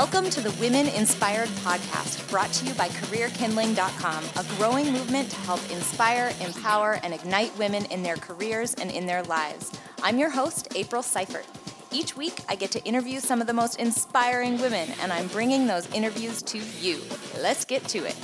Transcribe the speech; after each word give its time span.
Welcome 0.00 0.30
to 0.30 0.40
the 0.40 0.50
Women 0.52 0.86
Inspired 0.86 1.50
Podcast, 1.60 2.26
brought 2.30 2.50
to 2.54 2.64
you 2.64 2.72
by 2.72 2.88
CareerKindling.com, 2.88 4.24
a 4.38 4.56
growing 4.56 4.90
movement 4.94 5.30
to 5.30 5.36
help 5.40 5.60
inspire, 5.70 6.32
empower, 6.40 6.98
and 7.02 7.12
ignite 7.12 7.54
women 7.58 7.84
in 7.90 8.02
their 8.02 8.16
careers 8.16 8.72
and 8.72 8.90
in 8.90 9.04
their 9.04 9.22
lives. 9.24 9.70
I'm 10.02 10.18
your 10.18 10.30
host, 10.30 10.68
April 10.74 11.02
Seifert. 11.02 11.44
Each 11.92 12.16
week, 12.16 12.40
I 12.48 12.54
get 12.54 12.70
to 12.70 12.84
interview 12.84 13.20
some 13.20 13.42
of 13.42 13.46
the 13.46 13.52
most 13.52 13.78
inspiring 13.78 14.58
women, 14.58 14.88
and 15.02 15.12
I'm 15.12 15.26
bringing 15.26 15.66
those 15.66 15.86
interviews 15.92 16.40
to 16.44 16.58
you. 16.80 17.02
Let's 17.38 17.66
get 17.66 17.84
to 17.88 17.98
it. 17.98 18.16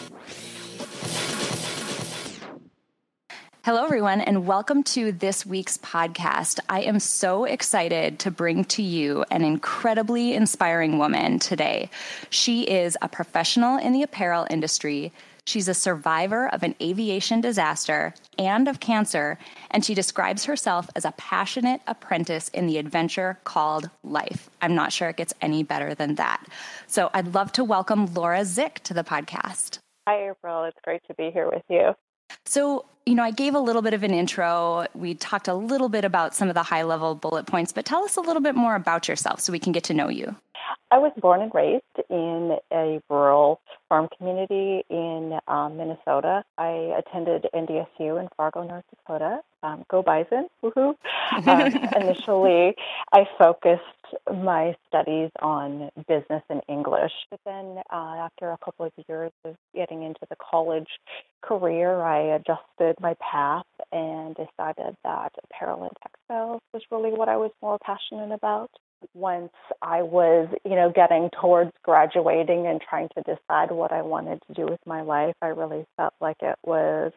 Hello, 3.66 3.82
everyone, 3.82 4.20
and 4.20 4.46
welcome 4.46 4.84
to 4.84 5.11
this 5.11 5.44
week's 5.44 5.76
podcast. 5.79 6.61
I 6.68 6.82
am 6.82 7.00
so 7.00 7.43
excited 7.43 8.20
to 8.20 8.30
bring 8.30 8.64
to 8.66 8.80
you 8.80 9.24
an 9.32 9.43
incredibly 9.43 10.34
inspiring 10.34 10.98
woman 10.98 11.40
today. 11.40 11.90
She 12.30 12.62
is 12.62 12.96
a 13.02 13.08
professional 13.08 13.76
in 13.76 13.93
the 13.93 14.04
apparel 14.04 14.46
industry. 14.50 15.12
She's 15.46 15.66
a 15.66 15.74
survivor 15.74 16.46
of 16.46 16.62
an 16.62 16.76
aviation 16.80 17.40
disaster 17.40 18.14
and 18.38 18.68
of 18.68 18.79
cancer, 18.79 19.36
and 19.72 19.85
she 19.85 19.94
describes 19.94 20.44
herself 20.44 20.88
as 20.94 21.04
a 21.04 21.14
passionate 21.16 21.80
apprentice 21.88 22.48
in 22.50 22.68
the 22.68 22.79
adventure 22.79 23.40
called 23.43 23.90
life. 24.04 24.48
I'm 24.62 24.76
not 24.76 24.93
sure 24.93 25.08
it 25.08 25.16
gets 25.16 25.35
any 25.40 25.64
better 25.64 25.93
than 25.93 26.14
that. 26.14 26.46
So 26.86 27.10
I'd 27.12 27.35
love 27.35 27.50
to 27.54 27.64
welcome 27.64 28.14
Laura 28.14 28.43
Zych 28.43 28.74
to 28.85 28.94
the 28.94 29.02
podcast. 29.02 29.80
Hi, 30.07 30.30
April. 30.30 30.62
It's 30.66 30.79
great 30.85 31.02
to 31.08 31.14
be 31.14 31.32
here 31.32 31.50
with 31.50 31.64
you. 31.68 31.96
So, 32.44 32.84
you 33.05 33.14
know, 33.14 33.22
I 33.22 33.30
gave 33.30 33.55
a 33.55 33.61
little 33.61 33.83
bit 33.83 33.94
of 33.94 34.03
an 34.03 34.12
intro. 34.12 34.86
We 34.94 35.14
talked 35.14 35.48
a 35.48 35.55
little 35.55 35.88
bit 35.88 36.05
about 36.05 36.34
some 36.34 36.48
of 36.48 36.55
the 36.55 36.62
high 36.62 36.82
level 36.82 37.14
bullet 37.14 37.46
points, 37.46 37.72
but 37.72 37.84
tell 37.84 38.05
us 38.05 38.16
a 38.16 38.20
little 38.20 38.42
bit 38.42 38.55
more 38.55 38.74
about 38.74 39.08
yourself 39.08 39.41
so 39.41 39.52
we 39.52 39.58
can 39.58 39.72
get 39.72 39.84
to 39.84 39.94
know 39.94 40.08
you. 40.08 40.34
I 40.91 40.98
was 40.98 41.12
born 41.20 41.42
and 41.42 41.53
raised 41.55 41.83
in 42.09 42.56
a 42.72 43.00
rural 43.11 43.61
farm 43.89 44.09
community 44.17 44.84
in 44.89 45.39
um, 45.48 45.77
Minnesota. 45.77 46.45
I 46.59 46.95
attended 46.98 47.47
NDSU 47.55 48.20
in 48.20 48.28
Fargo, 48.36 48.62
North 48.62 48.84
Dakota. 48.91 49.41
Um, 49.62 49.84
go 49.91 50.03
Bison! 50.03 50.48
Woohoo! 50.62 50.94
Um, 51.47 51.72
initially, 52.00 52.75
I 53.12 53.27
focused 53.39 53.83
my 54.33 54.75
studies 54.87 55.31
on 55.42 55.91
business 56.09 56.42
and 56.48 56.62
English, 56.69 57.12
but 57.31 57.41
then 57.44 57.78
uh, 57.92 58.27
after 58.27 58.53
a 58.53 58.59
couple 58.64 58.87
of 58.87 58.92
years 59.09 59.33
of 59.44 59.56
getting 59.75 60.03
into 60.03 60.20
the 60.31 60.37
college 60.37 60.89
career, 61.42 62.00
I 62.00 62.37
adjusted 62.37 62.97
my 63.00 63.17
path 63.20 63.67
and 63.92 64.34
decided 64.34 64.97
that 65.05 65.33
apparel 65.44 65.83
and 65.83 65.92
textiles 66.03 66.62
was 66.72 66.83
really 66.91 67.11
what 67.11 67.28
I 67.28 67.37
was 67.37 67.50
more 67.61 67.78
passionate 67.84 68.33
about 68.33 68.70
once 69.14 69.52
I 69.83 70.02
was, 70.02 70.48
you 70.64 70.75
know, 70.75 70.91
getting 70.94 71.30
towards 71.41 71.72
graduating 71.83 72.66
and 72.66 72.80
trying 72.80 73.08
to 73.16 73.22
decide 73.22 73.70
what 73.70 73.92
I 73.92 74.03
wanted 74.03 74.41
to 74.47 74.55
do 74.55 74.66
with 74.66 74.80
my 74.86 75.03
life, 75.03 75.34
I 75.42 75.48
really 75.48 75.86
felt 75.97 76.14
like 76.20 76.36
it 76.42 76.56
was, 76.64 77.12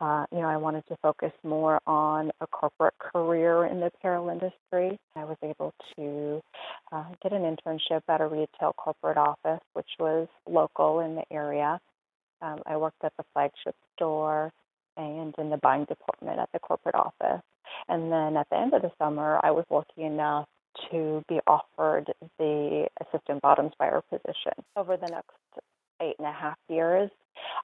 uh, 0.00 0.26
you 0.32 0.40
know, 0.40 0.48
I 0.48 0.56
wanted 0.56 0.86
to 0.88 0.96
focus 1.02 1.32
more 1.42 1.80
on 1.86 2.30
a 2.40 2.46
corporate 2.46 2.98
career 2.98 3.66
in 3.66 3.80
the 3.80 3.86
apparel 3.86 4.28
industry. 4.28 4.98
I 5.16 5.24
was 5.24 5.36
able 5.42 5.72
to 5.96 6.40
uh, 6.92 7.04
get 7.22 7.32
an 7.32 7.42
internship 7.42 8.02
at 8.08 8.20
a 8.20 8.26
retail 8.26 8.72
corporate 8.76 9.16
office, 9.16 9.62
which 9.74 9.90
was 9.98 10.28
local 10.48 11.00
in 11.00 11.16
the 11.16 11.24
area. 11.30 11.80
Um, 12.40 12.60
I 12.66 12.76
worked 12.76 13.04
at 13.04 13.12
the 13.16 13.24
flagship 13.32 13.76
store 13.96 14.52
and 14.96 15.34
in 15.38 15.50
the 15.50 15.56
buying 15.58 15.84
department 15.84 16.38
at 16.38 16.50
the 16.52 16.58
corporate 16.58 16.94
office. 16.94 17.42
And 17.88 18.12
then 18.12 18.36
at 18.36 18.48
the 18.50 18.58
end 18.58 18.74
of 18.74 18.82
the 18.82 18.92
summer, 18.98 19.40
I 19.42 19.50
was 19.50 19.64
lucky 19.70 20.02
enough 20.02 20.46
to 20.90 21.22
be 21.28 21.40
offered 21.46 22.12
the 22.38 22.88
assistant 23.00 23.42
bottoms 23.42 23.72
buyer 23.78 24.02
position. 24.10 24.52
Over 24.76 24.96
the 24.96 25.08
next 25.08 25.30
eight 26.00 26.16
and 26.18 26.26
a 26.26 26.32
half 26.32 26.56
years, 26.68 27.10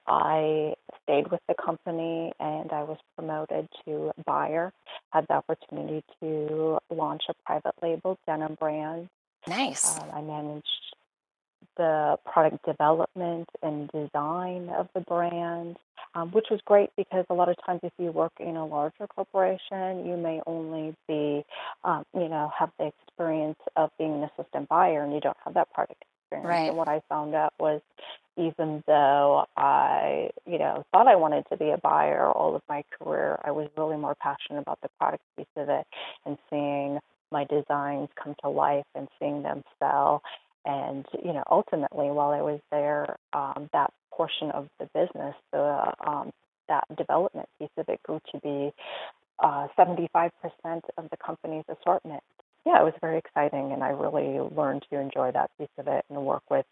I 0.07 0.73
stayed 1.03 1.31
with 1.31 1.41
the 1.47 1.55
company 1.55 2.31
and 2.39 2.71
I 2.71 2.83
was 2.83 2.97
promoted 3.15 3.67
to 3.85 4.11
buyer. 4.25 4.73
Had 5.11 5.25
the 5.27 5.35
opportunity 5.35 6.03
to 6.21 6.79
launch 6.89 7.23
a 7.29 7.33
private 7.45 7.75
label 7.81 8.17
denim 8.25 8.55
brand. 8.59 9.09
Nice. 9.47 9.99
Um, 9.99 10.09
I 10.13 10.21
managed 10.21 10.95
the 11.77 12.17
product 12.25 12.65
development 12.65 13.49
and 13.61 13.89
design 13.91 14.69
of 14.69 14.87
the 14.93 15.01
brand, 15.01 15.77
um, 16.15 16.31
which 16.31 16.47
was 16.51 16.59
great 16.65 16.89
because 16.97 17.25
a 17.29 17.33
lot 17.33 17.49
of 17.49 17.55
times 17.65 17.79
if 17.83 17.93
you 17.97 18.11
work 18.11 18.33
in 18.39 18.55
a 18.55 18.65
larger 18.65 19.07
corporation, 19.07 20.05
you 20.05 20.17
may 20.17 20.41
only 20.45 20.95
be, 21.07 21.43
um, 21.83 22.03
you 22.13 22.27
know, 22.27 22.51
have 22.57 22.71
the 22.79 22.87
experience 22.87 23.59
of 23.75 23.89
being 23.97 24.13
an 24.13 24.23
assistant 24.23 24.67
buyer 24.69 25.03
and 25.03 25.13
you 25.13 25.21
don't 25.21 25.37
have 25.45 25.53
that 25.53 25.71
product 25.73 26.03
experience. 26.29 26.47
Right. 26.47 26.67
And 26.67 26.77
what 26.77 26.87
I 26.87 27.01
found 27.09 27.35
out 27.35 27.53
was 27.59 27.81
even 28.37 28.83
though 28.87 29.45
I, 29.57 30.29
you 30.45 30.59
know, 30.59 30.85
thought 30.91 31.07
I 31.07 31.15
wanted 31.15 31.45
to 31.51 31.57
be 31.57 31.69
a 31.71 31.77
buyer 31.77 32.29
all 32.29 32.55
of 32.55 32.61
my 32.69 32.83
career, 32.97 33.37
I 33.43 33.51
was 33.51 33.67
really 33.77 33.97
more 33.97 34.15
passionate 34.15 34.61
about 34.61 34.79
the 34.81 34.89
product 34.99 35.23
piece 35.37 35.45
of 35.57 35.69
it 35.69 35.85
and 36.25 36.37
seeing 36.49 36.99
my 37.31 37.43
designs 37.45 38.09
come 38.21 38.35
to 38.43 38.49
life 38.49 38.85
and 38.95 39.07
seeing 39.19 39.43
them 39.43 39.63
sell 39.79 40.23
and 40.65 41.05
you 41.23 41.33
know, 41.33 41.43
ultimately, 41.49 42.09
while 42.09 42.31
I 42.31 42.41
was 42.41 42.59
there, 42.71 43.17
um, 43.33 43.69
that 43.73 43.91
portion 44.11 44.51
of 44.51 44.67
the 44.79 44.85
business, 44.93 45.35
the 45.51 45.93
um, 46.05 46.31
that 46.67 46.83
development 46.97 47.47
piece 47.59 47.69
of 47.77 47.87
it, 47.89 48.01
grew 48.03 48.19
to 48.31 48.39
be 48.39 48.71
uh, 49.39 49.67
75% 49.77 50.31
of 50.97 51.09
the 51.09 51.17
company's 51.25 51.63
assortment. 51.69 52.23
Yeah, 52.65 52.81
it 52.81 52.83
was 52.83 52.93
very 53.01 53.17
exciting, 53.17 53.71
and 53.71 53.83
I 53.83 53.89
really 53.89 54.39
learned 54.39 54.85
to 54.91 54.99
enjoy 54.99 55.31
that 55.31 55.49
piece 55.57 55.69
of 55.77 55.87
it 55.87 56.03
and 56.09 56.25
work 56.25 56.43
with, 56.51 56.65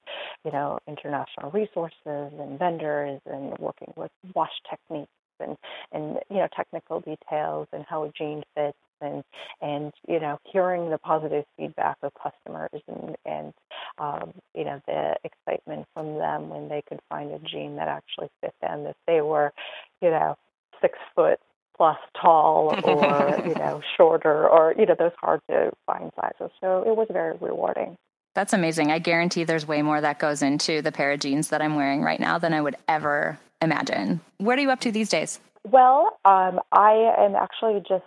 you 0.44 0.52
know, 0.52 0.80
international 0.88 1.50
resources 1.52 1.94
and 2.06 2.60
vendors 2.60 3.22
and 3.26 3.58
working 3.58 3.94
with 3.96 4.12
wash 4.36 4.52
techniques 4.70 5.10
and 5.40 5.58
and 5.92 6.18
you 6.30 6.38
know 6.38 6.48
technical 6.56 7.00
details 7.00 7.68
and 7.72 7.86
how 7.88 8.04
a 8.04 8.12
jean 8.18 8.44
fits 8.56 8.78
and 9.02 9.24
and 9.62 9.94
you 10.08 10.20
know 10.20 10.40
hearing 10.52 10.90
the 10.90 10.98
positive 10.98 11.46
feedback 11.58 11.98
of 12.04 12.12
customers 12.14 12.82
and 12.88 13.16
and 13.26 13.54
um, 13.98 14.34
you 14.56 14.64
know 14.64 14.82
the 14.88 15.16
excitement 15.24 15.86
from 15.94 16.16
them 16.16 16.50
when 16.50 16.70
they 16.70 16.82
could 16.88 17.00
find 17.10 17.32
a 17.32 17.40
jean 17.40 17.76
that 17.76 17.88
actually 17.88 18.30
fit 18.42 18.54
them 18.62 18.86
if 18.86 18.96
they 19.06 19.22
were 19.22 19.52
you 20.02 20.10
know 20.10 20.36
six 20.82 20.98
foot 21.16 21.40
plus 21.78 21.98
tall 22.20 22.76
or 22.84 23.46
you 23.46 23.54
know 23.56 23.82
shorter 23.96 24.48
or 24.48 24.74
you 24.78 24.86
know 24.86 24.96
those 24.98 25.12
hard 25.22 25.42
to 25.50 25.72
find 25.86 26.12
sizes. 26.20 26.52
So 26.60 26.84
it 26.86 26.96
was 26.96 27.08
very 27.12 27.38
rewarding. 27.40 27.98
That's 28.34 28.54
amazing. 28.54 28.92
I 28.92 29.00
guarantee 29.00 29.46
there's 29.46 29.68
way 29.68 29.82
more 29.82 30.00
that 30.00 30.20
goes 30.20 30.42
into 30.42 30.82
the 30.82 30.92
pair 30.92 31.12
of 31.12 31.20
jeans 31.20 31.50
that 31.50 31.62
i'm 31.62 31.76
wearing 31.76 32.02
right 32.02 32.20
now 32.20 32.38
than 32.38 32.54
i 32.54 32.62
would 32.62 32.76
ever 32.88 33.40
imagine. 33.62 34.22
What 34.38 34.60
are 34.60 34.62
you 34.62 34.72
up 34.72 34.82
to 34.82 34.92
these 34.92 35.10
days? 35.10 35.40
Well 35.64 36.18
um, 36.26 36.60
i 36.72 37.14
am 37.18 37.36
actually 37.36 37.84
just 37.88 38.06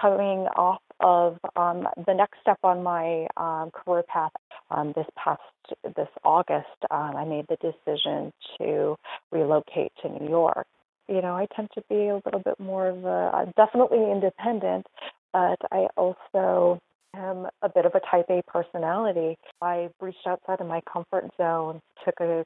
coming 0.00 0.46
off 0.56 0.80
of 1.00 1.38
um, 1.56 1.86
the 2.06 2.14
next 2.14 2.40
step 2.40 2.58
on 2.62 2.82
my 2.82 3.26
um, 3.36 3.70
career 3.70 4.04
path. 4.08 4.32
Um, 4.70 4.92
this 4.96 5.06
past 5.22 5.40
this 5.84 6.08
August, 6.24 6.66
um, 6.90 7.14
I 7.14 7.24
made 7.24 7.46
the 7.48 7.56
decision 7.56 8.32
to 8.58 8.96
relocate 9.30 9.92
to 10.02 10.08
New 10.08 10.30
York. 10.30 10.66
You 11.08 11.20
know, 11.20 11.36
I 11.36 11.46
tend 11.54 11.68
to 11.74 11.82
be 11.90 12.08
a 12.08 12.20
little 12.24 12.40
bit 12.40 12.58
more 12.58 12.86
of 12.86 13.04
a 13.04 13.52
definitely 13.56 14.10
independent, 14.10 14.86
but 15.32 15.58
I 15.70 15.88
also 15.96 16.80
am 17.14 17.48
a 17.60 17.68
bit 17.68 17.84
of 17.84 17.94
a 17.94 18.00
type 18.10 18.26
A 18.30 18.42
personality. 18.50 19.36
I 19.60 19.90
reached 20.00 20.26
outside 20.26 20.60
of 20.60 20.66
my 20.66 20.80
comfort 20.90 21.30
zone, 21.36 21.82
took 22.04 22.14
a, 22.20 22.44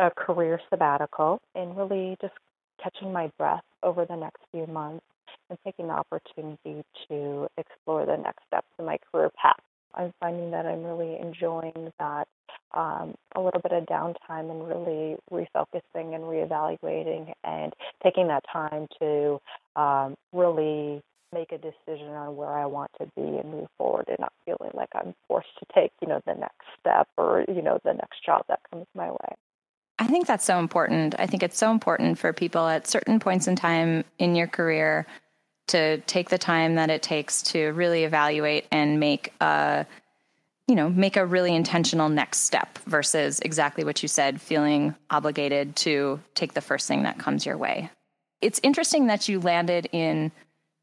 a 0.00 0.10
career 0.10 0.60
sabbatical, 0.68 1.40
and 1.54 1.76
really 1.76 2.16
just 2.20 2.34
catching 2.82 3.12
my 3.12 3.30
breath 3.38 3.62
over 3.84 4.04
the 4.04 4.16
next 4.16 4.40
few 4.50 4.66
months 4.66 5.04
and 5.52 5.58
taking 5.64 5.88
the 5.88 5.92
opportunity 5.92 6.82
to 7.08 7.46
explore 7.58 8.06
the 8.06 8.16
next 8.16 8.42
steps 8.46 8.66
in 8.78 8.86
my 8.86 8.96
career 9.12 9.30
path. 9.40 9.60
I'm 9.94 10.12
finding 10.18 10.50
that 10.52 10.64
I'm 10.64 10.82
really 10.82 11.18
enjoying 11.20 11.92
that 11.98 12.26
um, 12.72 13.14
a 13.36 13.40
little 13.40 13.60
bit 13.60 13.72
of 13.72 13.84
downtime 13.84 14.50
and 14.50 14.66
really 14.66 15.16
refocusing 15.30 16.14
and 16.14 16.24
reevaluating 16.24 17.32
and 17.44 17.74
taking 18.02 18.28
that 18.28 18.44
time 18.50 18.88
to 19.00 19.38
um, 19.76 20.16
really 20.32 21.02
make 21.34 21.52
a 21.52 21.58
decision 21.58 22.08
on 22.08 22.36
where 22.36 22.52
I 22.52 22.64
want 22.64 22.90
to 23.00 23.06
be 23.14 23.22
and 23.22 23.50
move 23.50 23.68
forward 23.76 24.06
and 24.08 24.16
not 24.18 24.32
feeling 24.46 24.70
like 24.72 24.88
I'm 24.94 25.14
forced 25.28 25.48
to 25.58 25.66
take, 25.74 25.92
you 26.00 26.08
know, 26.08 26.20
the 26.26 26.34
next 26.34 26.64
step 26.80 27.08
or, 27.18 27.44
you 27.48 27.60
know, 27.60 27.78
the 27.84 27.92
next 27.92 28.24
job 28.24 28.44
that 28.48 28.60
comes 28.70 28.86
my 28.94 29.10
way. 29.10 29.36
I 29.98 30.06
think 30.06 30.26
that's 30.26 30.44
so 30.44 30.58
important. 30.58 31.14
I 31.18 31.26
think 31.26 31.42
it's 31.42 31.56
so 31.56 31.70
important 31.70 32.18
for 32.18 32.32
people 32.32 32.66
at 32.66 32.86
certain 32.86 33.20
points 33.20 33.46
in 33.46 33.56
time 33.56 34.04
in 34.18 34.34
your 34.34 34.48
career 34.48 35.06
to 35.72 35.98
take 36.02 36.28
the 36.28 36.38
time 36.38 36.76
that 36.76 36.90
it 36.90 37.02
takes 37.02 37.42
to 37.42 37.72
really 37.72 38.04
evaluate 38.04 38.66
and 38.70 39.00
make 39.00 39.32
a 39.40 39.86
you 40.68 40.74
know 40.74 40.88
make 40.88 41.16
a 41.16 41.26
really 41.26 41.54
intentional 41.54 42.08
next 42.08 42.40
step 42.40 42.78
versus 42.86 43.40
exactly 43.40 43.84
what 43.84 44.02
you 44.02 44.08
said 44.08 44.40
feeling 44.40 44.94
obligated 45.10 45.74
to 45.74 46.20
take 46.34 46.54
the 46.54 46.60
first 46.60 46.86
thing 46.86 47.02
that 47.02 47.18
comes 47.18 47.44
your 47.44 47.56
way. 47.56 47.90
It's 48.40 48.60
interesting 48.62 49.06
that 49.06 49.28
you 49.28 49.40
landed 49.40 49.88
in 49.92 50.30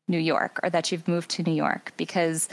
new 0.08 0.20
york 0.20 0.60
or 0.64 0.70
that 0.72 0.92
you've 0.92 1.08
moved 1.08 1.30
to 1.30 1.44
new 1.44 1.54
york 1.54 1.94
because 1.96 2.50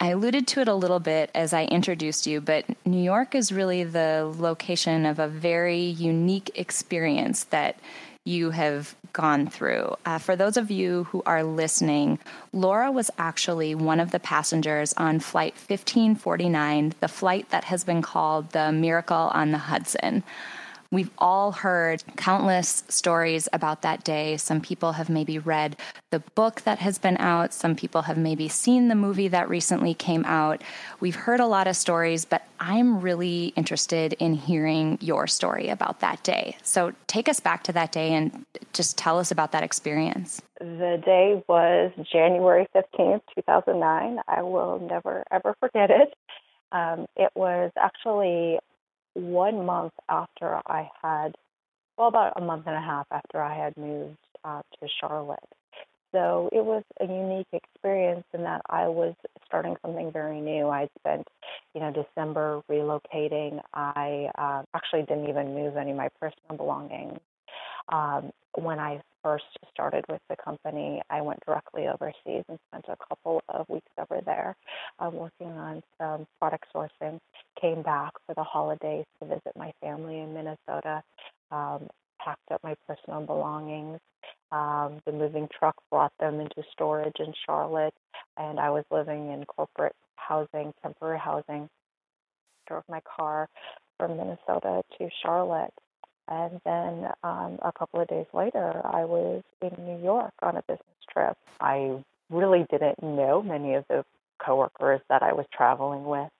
I 0.00 0.10
alluded 0.10 0.46
to 0.48 0.60
it 0.60 0.68
a 0.68 0.74
little 0.74 1.00
bit 1.00 1.30
as 1.34 1.52
I 1.52 1.64
introduced 1.64 2.26
you, 2.26 2.40
but 2.40 2.64
New 2.84 3.02
York 3.02 3.34
is 3.34 3.50
really 3.50 3.82
the 3.82 4.32
location 4.38 5.04
of 5.06 5.18
a 5.18 5.26
very 5.26 5.80
unique 5.80 6.52
experience 6.54 7.44
that 7.44 7.80
you 8.28 8.50
have 8.50 8.94
gone 9.12 9.48
through. 9.48 9.94
Uh, 10.04 10.18
for 10.18 10.36
those 10.36 10.56
of 10.56 10.70
you 10.70 11.04
who 11.04 11.22
are 11.24 11.42
listening, 11.42 12.18
Laura 12.52 12.92
was 12.92 13.10
actually 13.18 13.74
one 13.74 14.00
of 14.00 14.10
the 14.10 14.20
passengers 14.20 14.92
on 14.94 15.18
Flight 15.18 15.54
1549, 15.54 16.94
the 17.00 17.08
flight 17.08 17.48
that 17.50 17.64
has 17.64 17.84
been 17.84 18.02
called 18.02 18.50
the 18.50 18.70
Miracle 18.70 19.30
on 19.32 19.50
the 19.50 19.58
Hudson. 19.58 20.22
We've 20.90 21.10
all 21.18 21.52
heard 21.52 22.02
countless 22.16 22.82
stories 22.88 23.46
about 23.52 23.82
that 23.82 24.04
day. 24.04 24.38
Some 24.38 24.62
people 24.62 24.92
have 24.92 25.10
maybe 25.10 25.38
read 25.38 25.76
the 26.10 26.20
book 26.20 26.62
that 26.62 26.78
has 26.78 26.96
been 26.96 27.18
out. 27.18 27.52
Some 27.52 27.76
people 27.76 28.02
have 28.02 28.16
maybe 28.16 28.48
seen 28.48 28.88
the 28.88 28.94
movie 28.94 29.28
that 29.28 29.50
recently 29.50 29.92
came 29.92 30.24
out. 30.24 30.62
We've 30.98 31.14
heard 31.14 31.40
a 31.40 31.46
lot 31.46 31.66
of 31.66 31.76
stories, 31.76 32.24
but 32.24 32.42
I'm 32.58 33.02
really 33.02 33.52
interested 33.54 34.14
in 34.14 34.32
hearing 34.32 34.96
your 35.02 35.26
story 35.26 35.68
about 35.68 36.00
that 36.00 36.22
day. 36.22 36.56
So 36.62 36.94
take 37.06 37.28
us 37.28 37.38
back 37.38 37.64
to 37.64 37.72
that 37.74 37.92
day 37.92 38.14
and 38.14 38.46
just 38.72 38.96
tell 38.96 39.18
us 39.18 39.30
about 39.30 39.52
that 39.52 39.62
experience. 39.62 40.40
The 40.58 41.02
day 41.04 41.44
was 41.48 41.92
January 42.10 42.66
15th, 42.74 43.20
2009. 43.34 44.20
I 44.26 44.40
will 44.40 44.78
never, 44.78 45.22
ever 45.30 45.54
forget 45.60 45.90
it. 45.90 46.14
Um, 46.72 47.06
it 47.14 47.30
was 47.34 47.72
actually 47.76 48.58
one 49.14 49.64
month 49.64 49.92
after 50.08 50.60
I 50.66 50.88
had, 51.02 51.34
well, 51.96 52.08
about 52.08 52.34
a 52.36 52.40
month 52.40 52.64
and 52.66 52.76
a 52.76 52.80
half 52.80 53.06
after 53.10 53.40
I 53.42 53.56
had 53.56 53.76
moved 53.76 54.18
uh, 54.44 54.62
to 54.80 54.88
Charlotte. 55.00 55.38
So 56.12 56.48
it 56.52 56.64
was 56.64 56.82
a 57.00 57.04
unique 57.04 57.48
experience 57.52 58.24
in 58.32 58.42
that 58.44 58.62
I 58.70 58.88
was 58.88 59.14
starting 59.44 59.76
something 59.82 60.10
very 60.10 60.40
new. 60.40 60.68
I 60.68 60.88
spent, 60.98 61.26
you 61.74 61.80
know, 61.80 61.92
December 61.92 62.62
relocating. 62.70 63.60
I 63.74 64.30
uh, 64.38 64.62
actually 64.74 65.02
didn't 65.02 65.28
even 65.28 65.54
move 65.54 65.76
any 65.76 65.90
of 65.90 65.96
my 65.98 66.08
personal 66.18 66.56
belongings. 66.56 67.18
Um, 67.90 68.30
when 68.62 68.78
I 68.78 69.00
first 69.22 69.44
started 69.70 70.04
with 70.08 70.20
the 70.28 70.36
company, 70.36 71.02
I 71.10 71.20
went 71.20 71.40
directly 71.46 71.86
overseas 71.86 72.44
and 72.48 72.58
spent 72.68 72.84
a 72.88 72.96
couple 73.08 73.42
of 73.48 73.68
weeks 73.68 73.90
over 73.98 74.20
there 74.24 74.56
uh, 74.98 75.10
working 75.10 75.48
on 75.48 75.82
some 76.00 76.26
product 76.38 76.66
sourcing. 76.74 77.18
Came 77.60 77.82
back 77.82 78.12
for 78.26 78.34
the 78.34 78.44
holidays 78.44 79.04
to 79.20 79.28
visit 79.28 79.52
my 79.56 79.72
family 79.80 80.20
in 80.20 80.34
Minnesota. 80.34 81.02
Um, 81.50 81.88
packed 82.22 82.50
up 82.52 82.62
my 82.62 82.74
personal 82.86 83.24
belongings. 83.24 83.98
Um, 84.50 85.00
the 85.06 85.12
moving 85.12 85.48
truck 85.56 85.76
brought 85.90 86.12
them 86.18 86.40
into 86.40 86.62
storage 86.72 87.16
in 87.20 87.32
Charlotte, 87.46 87.94
and 88.36 88.58
I 88.58 88.70
was 88.70 88.84
living 88.90 89.30
in 89.30 89.44
corporate 89.44 89.94
housing, 90.16 90.72
temporary 90.82 91.18
housing. 91.18 91.68
Drove 92.66 92.84
my 92.88 93.00
car 93.16 93.48
from 93.98 94.16
Minnesota 94.16 94.82
to 94.98 95.08
Charlotte 95.22 95.72
and 96.28 96.60
then 96.64 97.10
um, 97.22 97.58
a 97.62 97.72
couple 97.76 98.00
of 98.00 98.08
days 98.08 98.26
later, 98.32 98.80
I 98.84 99.04
was 99.04 99.42
in 99.62 99.70
New 99.84 100.02
York 100.02 100.32
on 100.42 100.56
a 100.56 100.62
business 100.62 100.82
trip. 101.12 101.36
I 101.60 102.02
really 102.30 102.66
didn't 102.70 103.02
know 103.02 103.42
many 103.42 103.74
of 103.74 103.84
the 103.88 104.04
coworkers 104.44 105.00
that 105.08 105.22
I 105.22 105.32
was 105.32 105.46
traveling 105.52 106.04
with. 106.04 106.30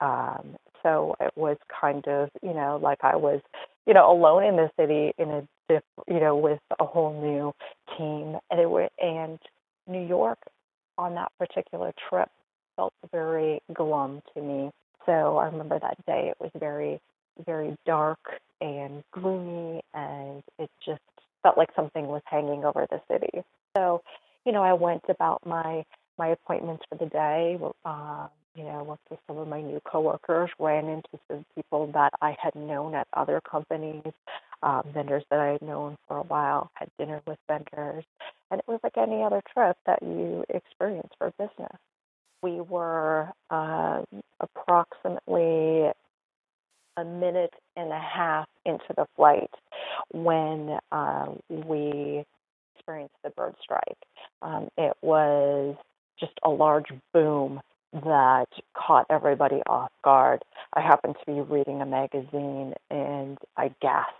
Um, 0.00 0.56
so 0.82 1.16
it 1.20 1.32
was 1.36 1.56
kind 1.80 2.06
of, 2.06 2.30
you 2.42 2.54
know, 2.54 2.78
like 2.82 2.98
I 3.02 3.16
was, 3.16 3.40
you 3.86 3.94
know, 3.94 4.10
alone 4.10 4.44
in 4.44 4.56
the 4.56 4.70
city 4.78 5.12
in 5.18 5.30
a 5.30 5.48
diff, 5.68 5.82
you 6.06 6.20
know, 6.20 6.36
with 6.36 6.60
a 6.78 6.84
whole 6.84 7.20
new 7.20 7.52
team. 7.96 8.38
And 8.50 8.60
it 8.60 8.68
was, 8.68 8.90
and 9.00 9.38
New 9.86 10.06
York 10.06 10.38
on 10.96 11.14
that 11.14 11.32
particular 11.38 11.92
trip 12.08 12.28
felt 12.76 12.92
very 13.12 13.62
glum 13.72 14.22
to 14.34 14.42
me. 14.42 14.70
So 15.06 15.38
I 15.38 15.46
remember 15.46 15.78
that 15.78 16.04
day 16.06 16.30
it 16.30 16.36
was 16.40 16.50
very, 16.58 17.00
very 17.44 17.76
dark 17.86 18.18
and 18.60 19.02
gloomy, 19.12 19.82
and 19.94 20.42
it 20.58 20.70
just 20.84 21.00
felt 21.42 21.56
like 21.56 21.70
something 21.76 22.06
was 22.06 22.22
hanging 22.26 22.64
over 22.64 22.86
the 22.90 23.00
city. 23.10 23.44
So, 23.76 24.02
you 24.44 24.52
know, 24.52 24.62
I 24.62 24.72
went 24.72 25.04
about 25.08 25.46
my 25.46 25.84
my 26.18 26.28
appointments 26.28 26.84
for 26.88 26.96
the 26.96 27.06
day. 27.06 27.58
Uh, 27.84 28.28
you 28.54 28.64
know, 28.64 28.82
worked 28.82 29.08
with 29.08 29.20
some 29.28 29.38
of 29.38 29.46
my 29.46 29.60
new 29.60 29.80
coworkers, 29.84 30.50
ran 30.58 30.86
into 30.86 31.08
some 31.30 31.44
people 31.54 31.86
that 31.94 32.12
I 32.20 32.36
had 32.42 32.56
known 32.56 32.94
at 32.96 33.06
other 33.12 33.40
companies, 33.48 34.12
um, 34.64 34.82
vendors 34.92 35.22
that 35.30 35.38
I 35.38 35.52
had 35.52 35.62
known 35.62 35.96
for 36.08 36.16
a 36.16 36.22
while, 36.22 36.70
had 36.74 36.88
dinner 36.98 37.22
with 37.24 37.38
vendors, 37.46 38.04
and 38.50 38.58
it 38.58 38.66
was 38.66 38.80
like 38.82 38.96
any 38.96 39.22
other 39.22 39.42
trip 39.54 39.76
that 39.86 40.02
you 40.02 40.44
experience 40.48 41.12
for 41.18 41.32
business. 41.38 41.76
We 42.42 42.60
were 42.60 43.28
um, 43.50 44.06
approximately 44.40 45.92
a 46.98 47.04
minute 47.04 47.54
and 47.76 47.92
a 47.92 48.00
half 48.00 48.48
into 48.66 48.86
the 48.96 49.06
flight 49.16 49.50
when 50.12 50.78
um, 50.90 51.38
we 51.48 52.24
experienced 52.76 53.14
the 53.22 53.30
bird 53.30 53.54
strike. 53.62 53.98
Um, 54.42 54.68
it 54.76 54.94
was 55.00 55.76
just 56.18 56.32
a 56.42 56.50
large 56.50 56.88
boom 57.12 57.60
that 57.92 58.48
caught 58.76 59.06
everybody 59.10 59.62
off 59.66 59.90
guard. 60.02 60.42
I 60.74 60.80
happened 60.80 61.16
to 61.20 61.32
be 61.32 61.40
reading 61.40 61.80
a 61.80 61.86
magazine 61.86 62.74
and 62.90 63.38
I 63.56 63.72
gasped. 63.80 64.14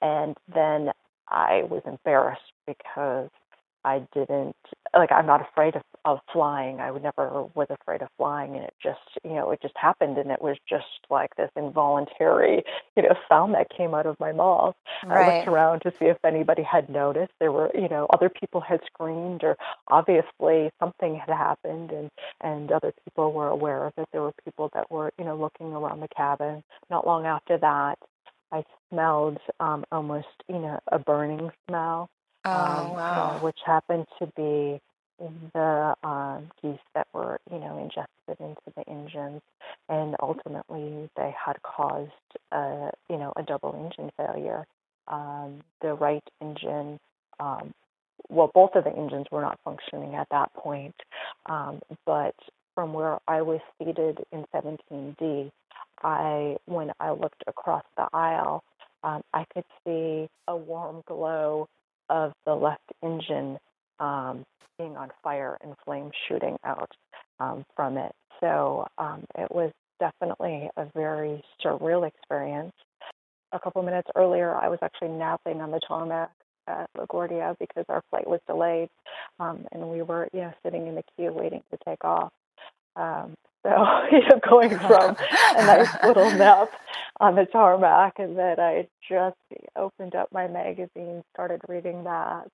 And 0.00 0.36
then 0.52 0.90
I 1.28 1.62
was 1.68 1.82
embarrassed 1.86 2.40
because 2.66 3.28
I 3.84 4.06
didn't 4.12 4.56
like 4.94 5.12
I'm 5.12 5.26
not 5.26 5.40
afraid 5.40 5.76
of, 5.76 5.82
of 6.04 6.18
flying. 6.32 6.80
I 6.80 6.90
would 6.90 7.02
never 7.02 7.44
was 7.54 7.68
afraid 7.70 8.02
of 8.02 8.08
flying 8.16 8.54
and 8.54 8.64
it 8.64 8.74
just 8.82 9.00
you 9.24 9.34
know, 9.34 9.50
it 9.50 9.60
just 9.62 9.76
happened 9.76 10.18
and 10.18 10.30
it 10.30 10.42
was 10.42 10.56
just 10.68 10.86
like 11.10 11.34
this 11.36 11.50
involuntary, 11.56 12.62
you 12.96 13.02
know, 13.02 13.14
sound 13.28 13.54
that 13.54 13.68
came 13.74 13.94
out 13.94 14.06
of 14.06 14.18
my 14.18 14.32
mouth. 14.32 14.74
Right. 15.06 15.28
I 15.28 15.36
looked 15.38 15.48
around 15.48 15.80
to 15.82 15.92
see 15.98 16.06
if 16.06 16.18
anybody 16.24 16.62
had 16.62 16.88
noticed. 16.88 17.32
There 17.40 17.52
were, 17.52 17.70
you 17.74 17.88
know, 17.88 18.06
other 18.12 18.28
people 18.28 18.60
had 18.60 18.80
screamed 18.86 19.44
or 19.44 19.56
obviously 19.88 20.70
something 20.80 21.16
had 21.16 21.34
happened 21.34 21.90
and 21.92 22.10
and 22.40 22.70
other 22.72 22.92
people 23.04 23.32
were 23.32 23.48
aware 23.48 23.86
of 23.86 23.92
it. 23.96 24.08
There 24.12 24.22
were 24.22 24.34
people 24.44 24.70
that 24.74 24.90
were, 24.90 25.12
you 25.18 25.24
know, 25.24 25.36
looking 25.36 25.72
around 25.72 26.00
the 26.00 26.08
cabin. 26.08 26.62
Not 26.90 27.06
long 27.06 27.26
after 27.26 27.58
that, 27.58 27.98
I 28.52 28.64
smelled 28.90 29.38
um 29.60 29.84
almost, 29.92 30.28
you 30.48 30.58
know, 30.58 30.80
a 30.90 30.98
burning 30.98 31.50
smell 31.68 32.10
Oh, 32.52 32.56
um, 32.56 32.92
wow. 32.92 33.36
uh, 33.36 33.38
which 33.40 33.58
happened 33.66 34.06
to 34.18 34.26
be 34.36 34.80
the 35.54 35.94
uh, 36.02 36.40
geese 36.62 36.78
that 36.94 37.06
were, 37.12 37.40
you 37.50 37.58
know, 37.58 37.78
ingested 37.78 38.40
into 38.40 38.62
the 38.76 38.88
engines, 38.88 39.42
and 39.88 40.14
ultimately 40.20 41.08
they 41.16 41.34
had 41.44 41.60
caused, 41.62 42.10
a, 42.52 42.90
you 43.10 43.16
know, 43.16 43.32
a 43.36 43.42
double 43.42 43.74
engine 43.74 44.10
failure. 44.16 44.66
Um, 45.08 45.60
the 45.80 45.94
right 45.94 46.22
engine, 46.40 46.98
um, 47.40 47.72
well, 48.28 48.50
both 48.54 48.74
of 48.74 48.84
the 48.84 48.90
engines 48.90 49.26
were 49.32 49.40
not 49.40 49.58
functioning 49.64 50.14
at 50.14 50.28
that 50.30 50.52
point, 50.54 50.94
um, 51.46 51.80
but 52.06 52.34
from 52.74 52.92
where 52.92 53.18
I 53.26 53.42
was 53.42 53.60
seated 53.78 54.20
in 54.30 54.44
17D, 54.54 55.50
I, 56.02 56.56
when 56.66 56.92
I 57.00 57.10
looked 57.10 57.42
across 57.46 57.82
the 57.96 58.06
aisle, 58.12 58.62
um, 59.02 59.22
I 59.32 59.44
could 59.52 59.64
see 59.84 60.28
a 60.46 60.56
warm 60.56 61.02
glow 61.06 61.68
of 62.08 62.32
the 62.46 62.54
left 62.54 62.90
engine 63.02 63.58
um, 64.00 64.44
being 64.78 64.96
on 64.96 65.10
fire 65.22 65.58
and 65.62 65.74
flames 65.84 66.12
shooting 66.28 66.56
out 66.64 66.90
um, 67.40 67.64
from 67.74 67.98
it. 67.98 68.12
So 68.40 68.86
um, 68.98 69.24
it 69.36 69.50
was 69.50 69.72
definitely 70.00 70.70
a 70.76 70.86
very 70.94 71.42
surreal 71.64 72.06
experience. 72.06 72.72
A 73.52 73.58
couple 73.58 73.82
minutes 73.82 74.08
earlier, 74.14 74.54
I 74.54 74.68
was 74.68 74.78
actually 74.82 75.08
napping 75.08 75.60
on 75.60 75.70
the 75.70 75.80
tarmac 75.86 76.30
at 76.68 76.88
LaGuardia 76.96 77.56
because 77.58 77.84
our 77.88 78.02
flight 78.10 78.28
was 78.28 78.40
delayed, 78.46 78.90
um, 79.40 79.64
and 79.72 79.88
we 79.88 80.02
were, 80.02 80.28
you 80.32 80.40
know, 80.40 80.52
sitting 80.62 80.86
in 80.86 80.94
the 80.94 81.02
queue 81.16 81.32
waiting 81.32 81.62
to 81.70 81.78
take 81.86 82.04
off. 82.04 82.30
So, 83.62 83.70
you 84.12 84.20
know, 84.20 84.40
going 84.48 84.70
from 84.78 85.16
a 85.56 85.66
nice 85.66 85.88
little 86.04 86.30
nap 86.30 86.70
on 87.20 87.34
the 87.34 87.46
tarmac, 87.46 88.14
and 88.18 88.38
then 88.38 88.60
I 88.60 88.88
just 89.08 89.36
opened 89.76 90.14
up 90.14 90.28
my 90.32 90.46
magazine, 90.46 91.22
started 91.34 91.60
reading 91.68 92.04
that, 92.04 92.48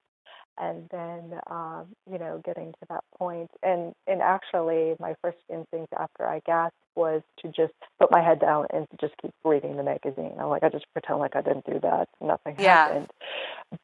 and 0.59 0.89
then, 0.91 1.41
um, 1.51 1.87
you 2.11 2.19
know, 2.19 2.41
getting 2.45 2.73
to 2.73 2.87
that 2.89 3.05
point. 3.19 3.51
And 3.63 3.93
and 4.07 4.23
actually, 4.23 4.95
my 5.01 5.15
first 5.23 5.39
instinct 5.53 5.93
after 5.99 6.27
I 6.27 6.41
gasped 6.47 6.77
was 6.97 7.23
to 7.41 7.49
just 7.49 7.73
put 7.99 8.11
my 8.11 8.23
head 8.23 8.41
down 8.41 8.67
and 8.73 8.87
just 9.01 9.15
keep 9.21 9.33
reading 9.45 9.77
the 9.77 9.83
magazine. 9.83 10.33
I'm 10.39 10.49
like, 10.49 10.63
I 10.63 10.69
just 10.69 10.87
pretend 10.93 11.19
like 11.19 11.35
I 11.35 11.43
didn't 11.43 11.67
do 11.67 11.81
that. 11.81 12.09
Nothing 12.21 12.55
yeah. 12.59 12.87
happened. 12.87 13.11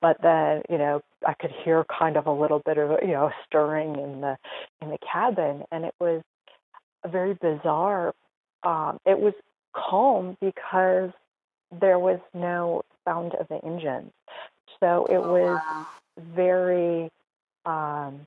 But 0.01 0.19
then, 0.23 0.63
you 0.71 0.79
know, 0.79 1.01
I 1.27 1.35
could 1.35 1.51
hear 1.65 1.85
kind 1.99 2.17
of 2.17 2.27
a 2.27 2.33
little 2.33 2.63
bit 2.65 2.79
of, 2.79 3.03
you 3.03 3.13
know, 3.13 3.31
stirring 3.47 3.97
in 3.97 4.21
the 4.21 4.37
in 4.81 4.91
the 4.91 4.99
cabin, 5.13 5.65
and 5.73 5.85
it 5.85 5.95
was 6.01 6.23
very 7.07 7.35
bizarre. 7.35 8.15
Um, 8.63 8.99
it 9.07 9.19
was 9.19 9.35
calm 9.75 10.37
because 10.41 11.11
there 11.81 11.99
was 11.99 12.21
no 12.35 12.83
sound 13.05 13.35
of 13.35 13.49
the 13.49 13.61
engines. 13.65 14.13
So 14.81 15.07
it 15.07 15.17
oh, 15.17 15.33
was 15.33 15.87
very, 16.19 17.11
um, 17.67 18.27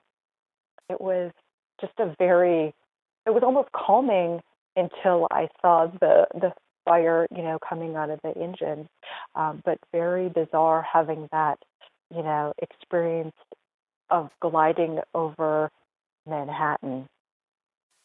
it 0.90 1.00
was 1.00 1.32
just 1.80 1.94
a 2.00 2.16
very 2.18 2.74
it 3.26 3.34
was 3.34 3.44
almost 3.44 3.70
calming 3.72 4.42
until 4.76 5.28
I 5.32 5.48
saw 5.62 5.88
the 5.88 6.28
the 6.34 6.54
fire, 6.86 7.28
you 7.32 7.42
know, 7.42 7.58
coming 7.68 7.96
out 7.96 8.10
of 8.10 8.20
the 8.24 8.34
engine. 8.36 8.88
Um, 9.36 9.62
but 9.64 9.78
very 9.92 10.30
bizarre 10.30 10.82
having 10.82 11.30
that, 11.32 11.60
you 12.14 12.22
know, 12.22 12.54
experience 12.62 13.36
of 14.10 14.30
gliding 14.42 15.00
over 15.14 15.72
Manhattan. 16.28 17.08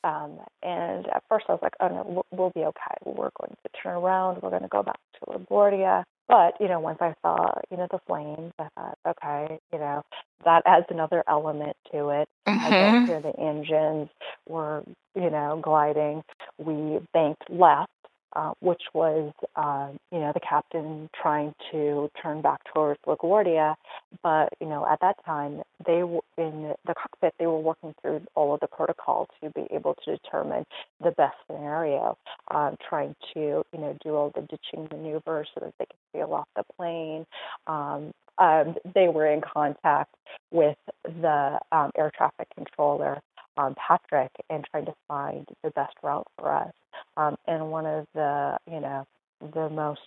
Um, 0.09 0.39
and 0.63 1.07
at 1.09 1.23
first 1.29 1.47
I 1.49 1.53
was 1.53 1.61
like, 1.63 1.75
oh 1.81 1.89
no, 1.89 2.25
we'll, 2.31 2.51
be 2.51 2.61
okay. 2.61 2.97
We're 3.05 3.31
going 3.39 3.55
to 3.63 3.83
turn 3.83 3.97
around. 3.97 4.41
We're 4.43 4.51
going 4.51 4.63
to 4.63 4.69
go 4.69 4.83
back 4.83 5.01
to 5.15 5.39
LaGuardia. 5.39 6.05
But, 6.29 6.55
you 6.61 6.69
know, 6.69 6.81
once 6.81 6.99
I 7.01 7.15
saw, 7.23 7.53
you 7.71 7.77
know, 7.77 7.89
the 7.91 7.99
flames, 8.07 8.53
I 8.59 8.69
thought, 8.75 8.99
okay, 9.07 9.59
you 9.73 9.79
know, 9.79 10.03
that 10.45 10.63
adds 10.67 10.87
another 10.91 11.25
element 11.27 11.77
to 11.93 12.11
it. 12.11 12.29
Mm-hmm. 12.47 12.75
I 12.75 13.07
hear 13.07 13.21
the 13.21 13.39
engines 13.39 14.09
were, 14.47 14.83
you 15.15 15.31
know, 15.31 15.59
gliding. 15.63 16.23
We 16.59 17.01
banked 17.13 17.51
left 17.51 17.91
uh, 18.35 18.53
which 18.61 18.83
was, 18.95 19.33
uh, 19.57 19.89
you 20.13 20.19
know, 20.19 20.33
the 20.33 20.41
captain 20.41 21.09
trying 21.21 21.55
to 21.73 22.11
turn 22.21 22.43
back 22.43 22.61
towards 22.73 23.01
LaGuardia. 23.07 23.75
But, 24.23 24.51
you 24.61 24.67
know, 24.67 24.87
at 24.87 25.01
that 25.01 25.17
time, 25.25 25.63
they 25.87 26.03
were 26.03 26.21
in 26.37 26.75
the 26.87 26.95
cockpit, 26.95 27.35
they 27.39 27.47
were 27.47 27.61
working 27.61 27.95
through 28.01 28.23
all 28.35 28.55
of 28.55 28.61
the 28.61 28.67
protocol 28.67 29.29
to 29.43 29.51
be 29.51 29.67
able 29.71 29.95
to 30.05 30.17
determine 30.17 30.65
the 31.03 31.11
best 31.13 31.37
scenario, 31.47 32.17
uh, 32.51 32.73
trying 32.89 33.15
to, 33.35 33.41
you 33.73 33.79
know, 33.79 33.97
do 34.05 34.15
all 34.15 34.33
the 34.35 34.43
ditching 34.43 34.89
maneuvers 34.91 35.49
so 35.55 35.61
that 35.65 35.75
they 35.79 35.87
could 35.87 35.99
sail 36.13 36.33
off 36.35 36.49
the 36.57 36.65
plane. 36.77 37.27
Um, 37.67 38.13
um, 38.39 38.77
they 38.95 39.09
were 39.09 39.27
in 39.27 39.41
contact 39.41 40.15
with 40.53 40.77
the 41.05 41.59
um, 41.73 41.91
air 41.97 42.13
traffic 42.17 42.47
controller 42.55 43.21
um, 43.59 43.75
Patrick 43.77 44.31
and 44.49 44.65
trying 44.71 44.87
to 44.87 44.95
find 45.09 45.47
the 45.65 45.71
best 45.71 45.95
route 46.03 46.27
for 46.39 46.55
us 46.55 46.73
um, 47.17 47.37
in 47.47 47.71
one 47.71 47.87
of 47.87 48.07
the 48.15 48.57
you 48.71 48.81
know 48.81 49.07
the 49.55 49.69
most 49.69 50.01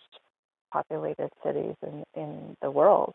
populated 0.74 1.30
cities 1.46 1.76
in 1.86 2.04
in 2.16 2.58
the 2.62 2.72
world. 2.72 3.14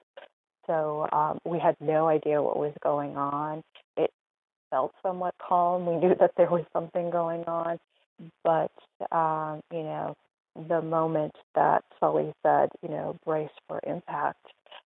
So 0.66 1.09
um, 1.12 1.38
we 1.45 1.59
had 1.59 1.76
no 1.81 2.09
idea 2.09 2.43
what 2.43 2.59
was 2.59 2.75
going 2.83 3.16
on. 3.16 3.62
It 3.97 4.11
felt 4.71 4.93
somewhat 5.02 5.35
calm. 5.40 5.87
We 5.87 5.97
knew 5.97 6.14
that 6.21 6.33
there 6.37 6.50
was 6.50 6.64
something 6.73 7.11
going 7.11 7.45
on, 7.45 7.78
but 8.45 8.73
um, 9.12 9.62
you 9.73 9.83
know 9.83 10.14
the 10.69 10.83
moment 10.83 11.35
that 11.55 11.85
Sully 12.00 12.33
said, 12.43 12.71
you 12.83 12.88
know, 12.88 13.16
brace 13.26 13.50
for 13.69 13.81
impact, 13.87 14.47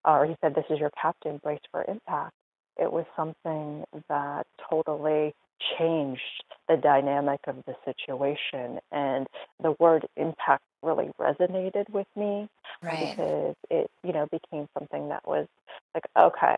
or 0.05 0.27
he 0.27 0.37
said, 0.43 0.55
"This 0.55 0.65
is 0.71 0.79
your 0.79 0.91
captain, 1.01 1.39
brace 1.43 1.61
for 1.71 1.85
impact." 1.89 2.35
It 2.81 2.91
was 2.91 3.05
something 3.15 3.85
that 4.09 4.47
totally 4.69 5.35
changed 5.79 6.23
the 6.69 6.77
dynamic 6.77 7.41
of 7.47 7.57
the 7.67 7.75
situation. 7.85 8.81
And 8.91 9.27
the 9.63 9.77
word 9.79 10.07
impact 10.17 10.63
really 10.83 11.11
resonated 11.21 11.89
with 11.91 12.07
me 12.17 12.49
right. 12.83 13.11
because 13.11 13.55
it, 13.71 13.91
you 14.03 14.13
know, 14.13 14.27
became 14.33 14.67
something 14.79 15.09
that 15.11 15.27
was 15.27 15.47
like, 15.95 16.05
okay, 16.19 16.57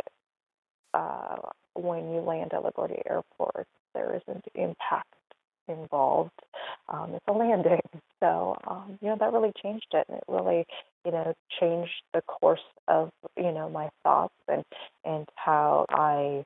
uh, 0.95 1.37
when 1.75 2.13
you 2.13 2.21
land 2.21 2.53
at 2.55 2.63
LaGuardia 2.63 3.03
Airport, 3.09 3.67
there 3.95 4.15
isn't 4.15 4.45
impact 4.55 5.09
involved. 5.73 6.31
Um, 6.89 7.15
it's 7.15 7.25
a 7.29 7.33
landing. 7.33 7.81
So, 8.21 8.57
um, 8.67 8.99
you 9.01 9.09
know, 9.09 9.17
that 9.19 9.33
really 9.33 9.53
changed 9.63 9.87
it. 9.93 10.07
And 10.09 10.19
it 10.19 10.25
really, 10.29 10.67
you 11.05 11.13
know, 11.13 11.35
changed 11.61 12.03
the 12.15 12.23
course 12.23 12.61
of, 12.89 13.11
you 13.37 13.53
know, 13.53 13.69
my 13.69 13.89
thoughts 14.03 14.35
and, 14.49 14.65
and 15.05 15.29
how 15.35 15.87
I 15.89 16.45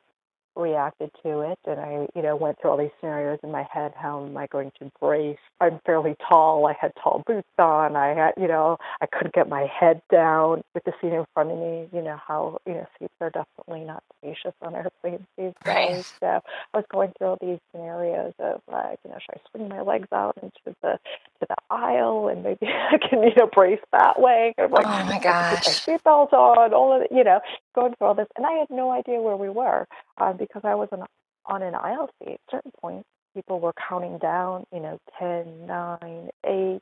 reacted 0.56 1.10
to 1.22 1.40
it 1.40 1.58
and 1.66 1.80
I, 1.80 2.06
you 2.14 2.22
know, 2.22 2.36
went 2.36 2.60
through 2.60 2.70
all 2.70 2.76
these 2.76 2.90
scenarios 3.00 3.38
in 3.42 3.50
my 3.50 3.66
head. 3.70 3.92
How 3.96 4.24
am 4.24 4.36
I 4.36 4.46
going 4.46 4.72
to 4.78 4.90
brace? 5.00 5.38
I'm 5.60 5.80
fairly 5.84 6.16
tall. 6.28 6.66
I 6.66 6.74
had 6.80 6.92
tall 7.02 7.22
boots 7.26 7.48
on. 7.58 7.96
I 7.96 8.14
had, 8.14 8.34
you 8.36 8.48
know, 8.48 8.78
I 9.00 9.06
couldn't 9.06 9.34
get 9.34 9.48
my 9.48 9.66
head 9.66 10.02
down 10.10 10.62
with 10.74 10.84
the 10.84 10.92
seat 11.00 11.12
in 11.12 11.24
front 11.34 11.50
of 11.50 11.58
me. 11.58 11.88
You 11.92 12.02
know 12.02 12.18
how, 12.26 12.58
you 12.66 12.74
know, 12.74 12.86
seats 12.98 13.14
are 13.20 13.30
definitely 13.30 13.84
not 13.84 14.02
spacious 14.18 14.54
on 14.62 14.74
airplanes 14.74 15.26
these 15.36 15.52
days. 15.64 16.12
So 16.20 16.26
I 16.26 16.76
was 16.76 16.84
going 16.90 17.12
through 17.18 17.26
all 17.28 17.38
these 17.40 17.58
scenarios 17.72 18.34
of 18.38 18.60
like, 18.70 18.98
you 19.04 19.10
know, 19.10 19.18
should 19.20 19.38
I 19.38 19.50
swing 19.50 19.68
my 19.68 19.82
legs 19.82 20.08
out 20.12 20.36
into 20.42 20.76
the 20.82 20.98
to 21.40 21.46
the 21.48 21.56
aisle 21.70 22.28
and 22.28 22.42
maybe 22.42 22.66
I 22.66 22.98
can, 22.98 23.22
you 23.22 23.34
know, 23.36 23.46
brace 23.46 23.80
that 23.92 24.20
way. 24.20 24.54
I'm 24.58 24.70
like, 24.70 24.86
oh 24.86 25.04
my 25.04 25.20
gosh, 25.20 25.66
my 25.66 25.72
seatbelt 25.72 26.32
on, 26.32 26.72
all 26.72 26.96
of 26.96 27.02
it, 27.02 27.08
you 27.12 27.24
know, 27.24 27.40
going 27.76 27.94
through 27.94 28.06
all 28.06 28.14
this, 28.14 28.26
and 28.36 28.46
I 28.46 28.52
had 28.52 28.68
no 28.70 28.90
idea 28.90 29.20
where 29.20 29.36
we 29.36 29.48
were 29.48 29.86
uh, 30.18 30.32
because 30.32 30.62
I 30.64 30.74
was 30.74 30.88
on, 30.92 31.04
on 31.46 31.62
an 31.62 31.74
aisle 31.74 32.10
seat. 32.18 32.32
At 32.32 32.40
certain 32.50 32.72
points, 32.80 33.06
people 33.34 33.60
were 33.60 33.74
counting 33.88 34.18
down, 34.18 34.64
you 34.72 34.80
know, 34.80 34.98
ten, 35.18 35.66
nine, 35.66 36.30
eight. 36.44 36.80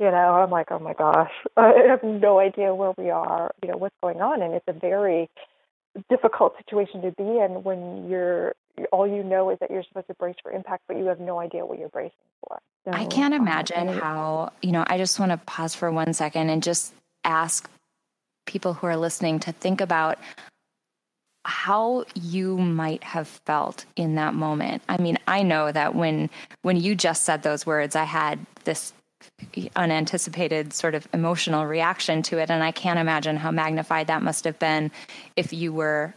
You 0.00 0.10
know, 0.10 0.34
I'm 0.42 0.50
like, 0.50 0.68
oh 0.70 0.78
my 0.78 0.94
gosh, 0.94 1.30
I 1.56 1.72
have 1.88 2.02
no 2.02 2.38
idea 2.38 2.74
where 2.74 2.94
we 2.96 3.10
are. 3.10 3.50
You 3.62 3.70
know, 3.70 3.76
what's 3.76 3.96
going 4.02 4.20
on, 4.20 4.40
and 4.40 4.54
it's 4.54 4.64
a 4.68 4.72
very 4.72 5.28
difficult 6.08 6.54
situation 6.56 7.02
to 7.02 7.10
be 7.12 7.22
in 7.22 7.62
when 7.64 8.08
you're 8.08 8.54
all 8.90 9.06
you 9.06 9.22
know 9.22 9.50
is 9.50 9.58
that 9.60 9.70
you're 9.70 9.84
supposed 9.84 10.06
to 10.06 10.14
brace 10.14 10.36
for 10.42 10.50
impact, 10.50 10.84
but 10.88 10.96
you 10.96 11.04
have 11.06 11.20
no 11.20 11.38
idea 11.38 11.66
what 11.66 11.78
you're 11.78 11.90
bracing 11.90 12.12
for. 12.46 12.58
So, 12.84 12.92
I 12.92 13.04
can't 13.04 13.34
um, 13.34 13.42
imagine 13.42 13.88
how, 13.88 14.52
you 14.62 14.72
know, 14.72 14.84
I 14.86 14.98
just 14.98 15.20
want 15.20 15.32
to 15.32 15.38
pause 15.38 15.74
for 15.74 15.90
one 15.90 16.12
second 16.14 16.48
and 16.48 16.62
just 16.62 16.94
ask 17.24 17.70
people 18.46 18.74
who 18.74 18.86
are 18.86 18.96
listening 18.96 19.40
to 19.40 19.52
think 19.52 19.80
about 19.80 20.18
how 21.44 22.04
you 22.14 22.56
might 22.56 23.02
have 23.02 23.26
felt 23.26 23.84
in 23.96 24.14
that 24.14 24.34
moment. 24.34 24.82
I 24.88 24.98
mean, 24.98 25.18
I 25.26 25.42
know 25.42 25.72
that 25.72 25.94
when 25.94 26.30
when 26.62 26.76
you 26.76 26.94
just 26.94 27.24
said 27.24 27.42
those 27.42 27.66
words, 27.66 27.96
I 27.96 28.04
had 28.04 28.38
this 28.64 28.92
unanticipated 29.76 30.72
sort 30.72 30.94
of 30.94 31.06
emotional 31.12 31.66
reaction 31.66 32.22
to 32.22 32.38
it 32.38 32.50
and 32.50 32.62
I 32.62 32.72
can't 32.72 32.98
imagine 32.98 33.36
how 33.36 33.52
magnified 33.52 34.08
that 34.08 34.22
must 34.22 34.44
have 34.44 34.58
been 34.58 34.90
if 35.36 35.52
you 35.52 35.72
were 35.72 36.14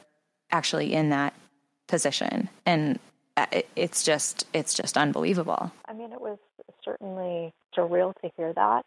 actually 0.51 0.94
in 0.94 1.10
that 1.10 1.34
position 1.88 2.50
and 2.65 2.98
uh, 3.38 3.46
it's 3.75 4.03
just 4.03 4.48
it's 4.53 4.74
just 4.74 4.98
unbelievable. 4.98 5.72
I 5.88 5.94
mean, 5.94 6.13
it 6.13 6.22
was 6.22 6.38
certainly 6.84 7.53
surreal 7.77 8.13
to 8.22 8.32
hear 8.38 8.53
that, 8.53 8.86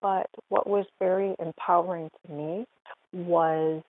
but 0.00 0.28
what 0.48 0.68
was 0.68 0.86
very 0.98 1.34
empowering 1.38 2.10
to 2.26 2.32
me 2.32 2.64
was 3.12 3.82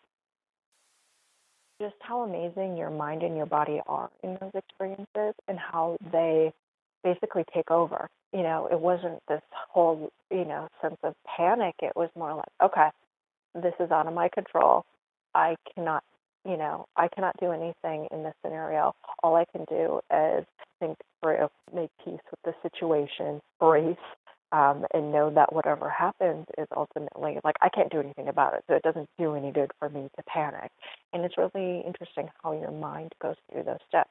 just 1.81 1.95
how 2.01 2.21
amazing 2.21 2.77
your 2.77 2.89
mind 2.89 3.23
and 3.23 3.37
your 3.37 3.45
body 3.45 3.79
are 3.87 4.09
in 4.23 4.37
those 4.41 4.51
experiences 4.53 5.33
and 5.47 5.57
how 5.57 5.97
they 6.11 6.51
basically 7.03 7.45
take 7.53 7.71
over. 7.71 8.09
You 8.33 8.43
know, 8.43 8.67
it 8.71 8.79
wasn't 8.79 9.19
this 9.27 9.41
whole, 9.69 10.11
you 10.29 10.45
know, 10.45 10.67
sense 10.81 10.97
of 11.03 11.15
panic. 11.25 11.75
It 11.81 11.93
was 11.95 12.09
more 12.15 12.35
like, 12.35 12.49
okay, 12.61 12.89
this 13.55 13.73
is 13.79 13.91
out 13.91 14.07
of 14.07 14.13
my 14.13 14.29
control. 14.33 14.85
I 15.33 15.55
cannot, 15.73 16.03
you 16.45 16.57
know, 16.57 16.85
I 16.95 17.07
cannot 17.07 17.35
do 17.39 17.51
anything 17.51 18.07
in 18.11 18.23
this 18.23 18.33
scenario. 18.43 18.93
All 19.23 19.35
I 19.35 19.45
can 19.45 19.65
do 19.69 20.01
is 20.13 20.45
think 20.79 20.97
through, 21.21 21.47
make 21.73 21.89
peace 22.03 22.19
with 22.29 22.39
the 22.43 22.53
situation, 22.61 23.41
brace, 23.59 23.95
um, 24.51 24.85
and 24.93 25.11
know 25.11 25.29
that 25.29 25.53
whatever 25.53 25.89
happens 25.89 26.45
is 26.57 26.67
ultimately 26.75 27.37
like 27.43 27.55
I 27.61 27.69
can't 27.69 27.91
do 27.91 27.99
anything 27.99 28.27
about 28.27 28.53
it, 28.55 28.63
so 28.67 28.75
it 28.75 28.83
doesn't 28.83 29.09
do 29.17 29.35
any 29.35 29.51
good 29.51 29.71
for 29.79 29.89
me 29.89 30.09
to 30.15 30.23
panic. 30.23 30.71
And 31.13 31.23
it's 31.23 31.37
really 31.37 31.83
interesting 31.85 32.29
how 32.41 32.53
your 32.53 32.71
mind 32.71 33.13
goes 33.21 33.35
through 33.51 33.63
those 33.63 33.79
steps. 33.87 34.09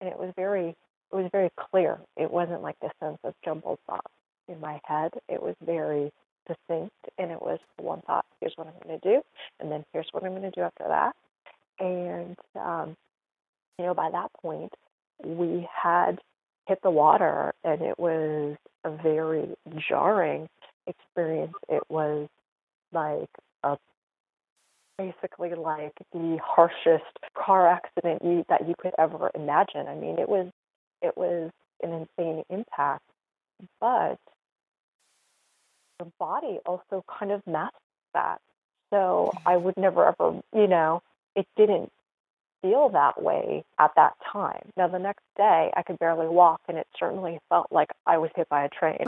And 0.00 0.08
it 0.08 0.18
was 0.18 0.32
very, 0.36 0.70
it 0.70 1.16
was 1.16 1.28
very 1.32 1.50
clear. 1.70 1.98
It 2.16 2.30
wasn't 2.30 2.62
like 2.62 2.78
this 2.80 2.92
sense 3.00 3.18
of 3.24 3.34
jumbled 3.44 3.78
thoughts 3.86 4.12
in 4.48 4.60
my 4.60 4.80
head. 4.84 5.12
It 5.28 5.42
was 5.42 5.54
very 5.64 6.12
distinct, 6.46 6.94
and 7.18 7.30
it 7.30 7.40
was 7.40 7.58
one 7.76 8.02
thought: 8.02 8.24
here's 8.40 8.54
what 8.56 8.66
I'm 8.66 8.86
going 8.86 8.98
to 9.00 9.08
do, 9.08 9.22
and 9.60 9.70
then 9.70 9.84
here's 9.92 10.08
what 10.12 10.24
I'm 10.24 10.32
going 10.32 10.42
to 10.42 10.50
do 10.50 10.62
after 10.62 10.84
that. 10.88 11.14
And 11.78 12.36
um, 12.54 12.96
you 13.78 13.84
know, 13.84 13.94
by 13.94 14.10
that 14.10 14.32
point, 14.40 14.72
we 15.24 15.68
had 15.70 16.18
hit 16.66 16.80
the 16.82 16.90
water, 16.90 17.54
and 17.64 17.82
it 17.82 17.98
was 17.98 18.56
a 18.86 18.96
very 19.02 19.48
jarring 19.88 20.48
experience. 20.86 21.54
It 21.68 21.82
was 21.88 22.28
like 22.92 23.28
a 23.62 23.76
basically 24.96 25.50
like 25.54 25.92
the 26.12 26.38
harshest 26.42 27.18
car 27.36 27.68
accident 27.68 28.22
you, 28.24 28.44
that 28.48 28.66
you 28.66 28.74
could 28.78 28.94
ever 28.98 29.30
imagine. 29.34 29.86
I 29.88 29.94
mean, 29.94 30.18
it 30.18 30.28
was 30.28 30.48
it 31.02 31.16
was 31.16 31.50
an 31.82 32.06
insane 32.18 32.44
impact, 32.48 33.02
but 33.80 34.18
your 36.00 36.12
body 36.18 36.58
also 36.64 37.04
kind 37.18 37.32
of 37.32 37.42
masked 37.46 37.76
that. 38.14 38.40
So 38.90 39.32
mm-hmm. 39.34 39.48
I 39.48 39.56
would 39.56 39.76
never 39.76 40.06
ever, 40.06 40.40
you 40.54 40.66
know, 40.66 41.02
it 41.34 41.46
didn't 41.56 41.90
feel 42.62 42.88
that 42.90 43.22
way 43.22 43.64
at 43.78 43.90
that 43.96 44.14
time. 44.32 44.70
Now, 44.76 44.88
the 44.88 44.98
next 44.98 45.24
day, 45.36 45.70
I 45.76 45.82
could 45.82 45.98
barely 45.98 46.28
walk, 46.28 46.60
and 46.68 46.78
it 46.78 46.86
certainly 46.98 47.38
felt 47.48 47.68
like 47.70 47.90
I 48.06 48.18
was 48.18 48.30
hit 48.34 48.48
by 48.48 48.64
a 48.64 48.68
train. 48.68 49.04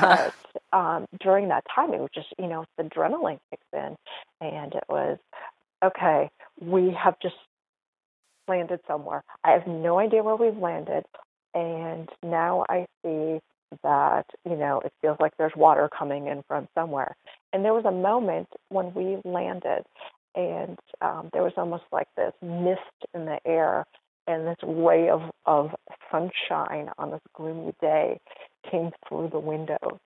but 0.00 0.34
um, 0.76 1.06
during 1.20 1.48
that 1.48 1.64
time, 1.74 1.92
it 1.94 2.00
was 2.00 2.10
just, 2.14 2.28
you 2.38 2.48
know, 2.48 2.64
the 2.76 2.84
adrenaline 2.84 3.40
kicks 3.50 3.66
in, 3.72 3.96
and 4.40 4.74
it 4.74 4.84
was, 4.88 5.18
okay, 5.84 6.30
we 6.60 6.96
have 7.02 7.14
just 7.20 7.36
landed 8.48 8.80
somewhere. 8.86 9.22
I 9.44 9.52
have 9.52 9.66
no 9.66 9.98
idea 9.98 10.22
where 10.22 10.36
we've 10.36 10.56
landed. 10.56 11.04
And 11.54 12.08
now 12.22 12.64
I 12.68 12.86
see 13.02 13.40
that, 13.82 14.26
you 14.48 14.56
know, 14.56 14.80
it 14.84 14.92
feels 15.00 15.16
like 15.20 15.32
there's 15.38 15.52
water 15.56 15.88
coming 15.96 16.26
in 16.26 16.42
from 16.48 16.68
somewhere. 16.74 17.16
And 17.52 17.64
there 17.64 17.74
was 17.74 17.84
a 17.84 17.90
moment 17.90 18.48
when 18.68 18.92
we 18.94 19.18
landed 19.24 19.84
and 20.34 20.78
um, 21.00 21.30
there 21.32 21.42
was 21.42 21.52
almost 21.56 21.84
like 21.92 22.08
this 22.16 22.32
mist 22.42 22.80
in 23.14 23.26
the 23.26 23.38
air 23.46 23.84
and 24.26 24.46
this 24.46 24.56
ray 24.62 25.08
of, 25.08 25.22
of 25.46 25.70
sunshine 26.10 26.88
on 26.98 27.10
this 27.10 27.20
gloomy 27.34 27.74
day 27.80 28.18
came 28.70 28.90
through 29.08 29.28
the 29.32 29.38
windows 29.38 29.98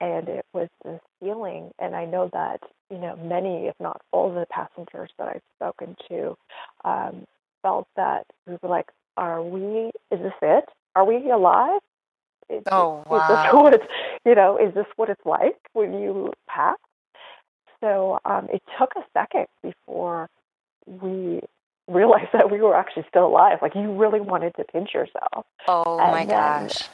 and 0.00 0.28
it 0.28 0.44
was 0.52 0.68
this 0.84 1.00
feeling 1.20 1.70
and 1.78 1.94
i 1.94 2.04
know 2.04 2.28
that 2.32 2.60
you 2.90 2.98
know 2.98 3.16
many 3.16 3.66
if 3.66 3.74
not 3.78 4.00
all 4.12 4.32
the 4.32 4.46
passengers 4.50 5.10
that 5.18 5.28
i've 5.28 5.42
spoken 5.56 5.96
to 6.08 6.36
um, 6.84 7.24
felt 7.62 7.86
that 7.96 8.26
we 8.46 8.56
were 8.62 8.68
like 8.68 8.86
are 9.20 9.42
we 9.42 9.90
is 10.10 10.20
this 10.20 10.32
it? 10.42 10.64
Are 10.96 11.04
we 11.04 11.30
alive? 11.30 11.80
Is, 12.48 12.62
oh 12.72 13.04
wow. 13.08 13.18
is 13.18 13.28
this 13.28 13.52
what 13.84 13.90
you 14.24 14.34
know 14.34 14.56
is 14.56 14.74
this 14.74 14.86
what 14.96 15.10
it's 15.10 15.24
like 15.24 15.58
when 15.72 15.92
you 16.00 16.32
pass 16.48 16.78
so 17.80 18.18
um, 18.24 18.48
it 18.52 18.62
took 18.78 18.92
a 18.96 19.02
second 19.12 19.46
before 19.62 20.28
we 20.86 21.40
realized 21.88 22.28
that 22.32 22.50
we 22.50 22.60
were 22.60 22.74
actually 22.74 23.04
still 23.08 23.26
alive. 23.26 23.58
Like 23.62 23.74
you 23.74 23.92
really 23.92 24.20
wanted 24.20 24.54
to 24.56 24.64
pinch 24.64 24.94
yourself. 24.94 25.46
Oh 25.68 25.98
and 25.98 26.12
my 26.12 26.24
gosh. 26.24 26.88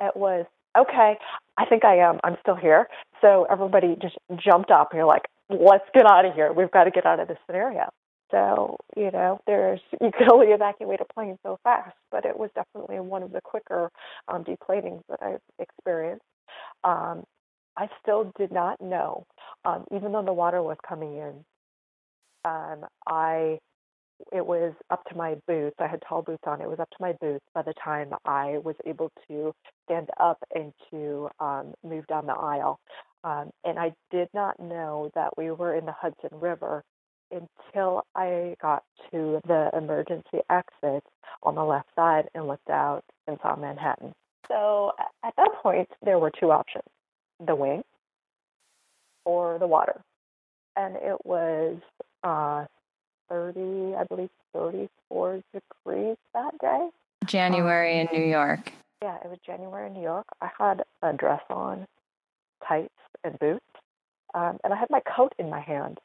It 0.00 0.16
was 0.16 0.46
okay. 0.76 1.16
I 1.56 1.66
think 1.66 1.84
I 1.84 1.96
am. 1.98 2.18
I'm 2.24 2.36
still 2.40 2.56
here. 2.56 2.88
So 3.20 3.46
everybody 3.50 3.96
just 4.00 4.16
jumped 4.36 4.70
up 4.70 4.90
and 4.90 4.98
you're 4.98 5.06
like, 5.06 5.26
let's 5.48 5.84
get 5.94 6.06
out 6.06 6.24
of 6.24 6.34
here. 6.34 6.52
We've 6.52 6.70
got 6.70 6.84
to 6.84 6.90
get 6.90 7.06
out 7.06 7.20
of 7.20 7.28
this 7.28 7.38
scenario. 7.46 7.90
So, 8.32 8.78
you 8.96 9.10
know, 9.10 9.40
there's 9.46 9.80
you 10.00 10.10
could 10.16 10.32
only 10.32 10.48
evacuate 10.48 11.00
a 11.00 11.12
plane 11.12 11.38
so 11.42 11.58
fast, 11.62 11.94
but 12.10 12.24
it 12.24 12.38
was 12.38 12.50
definitely 12.54 12.98
one 12.98 13.22
of 13.22 13.32
the 13.32 13.42
quicker 13.42 13.90
um, 14.26 14.42
deplanings 14.42 15.02
that 15.08 15.18
I've 15.22 15.40
experienced. 15.58 16.24
Um, 16.82 17.24
I 17.76 17.88
still 18.02 18.32
did 18.38 18.50
not 18.50 18.80
know, 18.80 19.26
um, 19.64 19.84
even 19.94 20.12
though 20.12 20.24
the 20.24 20.32
water 20.32 20.62
was 20.62 20.76
coming 20.86 21.16
in. 21.16 21.44
Um, 22.44 22.84
I 23.06 23.58
it 24.32 24.44
was 24.44 24.72
up 24.90 25.04
to 25.06 25.16
my 25.16 25.36
boots. 25.46 25.76
I 25.78 25.86
had 25.86 26.02
tall 26.08 26.22
boots 26.22 26.42
on. 26.46 26.60
It 26.60 26.68
was 26.68 26.78
up 26.78 26.90
to 26.90 26.96
my 27.00 27.12
boots 27.20 27.44
by 27.54 27.62
the 27.62 27.74
time 27.82 28.12
I 28.24 28.58
was 28.64 28.76
able 28.86 29.10
to 29.28 29.52
stand 29.84 30.08
up 30.20 30.38
and 30.54 30.72
to 30.90 31.28
um, 31.40 31.74
move 31.82 32.06
down 32.06 32.26
the 32.26 32.32
aisle. 32.32 32.78
Um, 33.24 33.50
and 33.64 33.78
I 33.78 33.92
did 34.10 34.28
not 34.34 34.58
know 34.60 35.10
that 35.14 35.36
we 35.36 35.50
were 35.50 35.76
in 35.76 35.86
the 35.86 35.92
Hudson 35.92 36.38
River 36.40 36.82
until 37.30 38.04
I 38.14 38.54
got 38.60 38.82
to 39.10 39.40
the 39.46 39.70
emergency 39.76 40.40
exit 40.50 41.04
on 41.42 41.54
the 41.54 41.64
left 41.64 41.88
side 41.96 42.28
and 42.34 42.46
looked 42.46 42.70
out 42.70 43.02
and 43.26 43.38
saw 43.42 43.56
Manhattan. 43.56 44.12
So 44.48 44.92
at 45.24 45.34
that 45.36 45.50
point, 45.62 45.88
there 46.04 46.18
were 46.18 46.30
two 46.38 46.50
options 46.50 46.84
the 47.44 47.54
wing 47.54 47.82
or 49.24 49.58
the 49.58 49.66
water. 49.66 50.00
And 50.76 50.96
it 50.96 51.24
was 51.24 51.78
uh, 52.24 52.64
30, 53.28 53.94
I 53.96 54.04
believe 54.04 54.30
34 54.54 55.42
degrees 55.52 56.16
that 56.34 56.58
day. 56.60 56.88
January 57.26 58.00
um, 58.00 58.08
in 58.08 58.20
New 58.20 58.26
York. 58.26 58.72
Yeah, 59.02 59.16
it 59.24 59.28
was 59.28 59.38
January 59.44 59.88
in 59.88 59.94
New 59.94 60.02
York. 60.02 60.26
I 60.40 60.48
had 60.58 60.84
a 61.02 61.12
dress 61.12 61.42
on, 61.50 61.86
tights, 62.66 62.90
and 63.24 63.38
boots, 63.38 63.64
um, 64.34 64.58
and 64.64 64.72
I 64.72 64.76
had 64.76 64.90
my 64.90 65.00
coat 65.00 65.34
in 65.38 65.50
my 65.50 65.60
hand. 65.60 65.98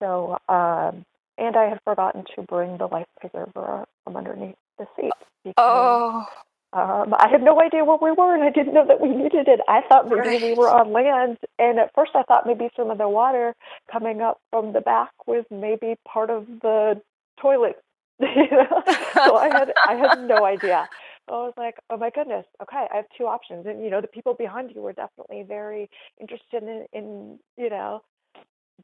So, 0.00 0.38
um, 0.48 1.04
and 1.38 1.56
I 1.56 1.68
had 1.68 1.80
forgotten 1.84 2.24
to 2.34 2.42
bring 2.42 2.78
the 2.78 2.86
life 2.86 3.06
preserver 3.20 3.84
from 4.04 4.16
underneath 4.16 4.56
the 4.78 4.86
seat. 4.96 5.12
Because, 5.44 5.54
oh. 5.58 6.26
Um, 6.74 7.14
I 7.16 7.28
had 7.28 7.40
no 7.40 7.60
idea 7.60 7.84
where 7.84 7.98
we 8.02 8.10
were, 8.10 8.34
and 8.34 8.42
I 8.42 8.50
didn't 8.50 8.74
know 8.74 8.84
that 8.84 9.00
we 9.00 9.08
needed 9.08 9.46
it. 9.46 9.60
I 9.68 9.82
thought 9.88 10.08
maybe 10.08 10.28
right. 10.28 10.42
we 10.42 10.54
were 10.54 10.68
on 10.68 10.92
land, 10.92 11.38
and 11.56 11.78
at 11.78 11.94
first 11.94 12.10
I 12.16 12.24
thought 12.24 12.48
maybe 12.48 12.68
some 12.76 12.90
of 12.90 12.98
the 12.98 13.08
water 13.08 13.54
coming 13.90 14.20
up 14.20 14.40
from 14.50 14.72
the 14.72 14.80
back 14.80 15.12
was 15.28 15.44
maybe 15.52 15.94
part 16.06 16.30
of 16.30 16.46
the 16.62 17.00
toilet. 17.40 17.80
so 18.20 19.36
I 19.36 19.50
had 19.52 19.72
I 19.88 19.94
had 19.94 20.26
no 20.26 20.44
idea. 20.44 20.88
I 21.28 21.32
was 21.32 21.54
like, 21.56 21.76
oh 21.90 21.96
my 21.96 22.10
goodness, 22.10 22.44
okay, 22.60 22.86
I 22.92 22.96
have 22.96 23.06
two 23.16 23.26
options, 23.26 23.66
and 23.66 23.84
you 23.84 23.90
know 23.90 24.00
the 24.00 24.08
people 24.08 24.34
behind 24.34 24.72
you 24.74 24.82
were 24.82 24.92
definitely 24.92 25.44
very 25.46 25.88
interested 26.20 26.64
in, 26.64 26.86
in 26.92 27.38
you 27.56 27.70
know 27.70 28.02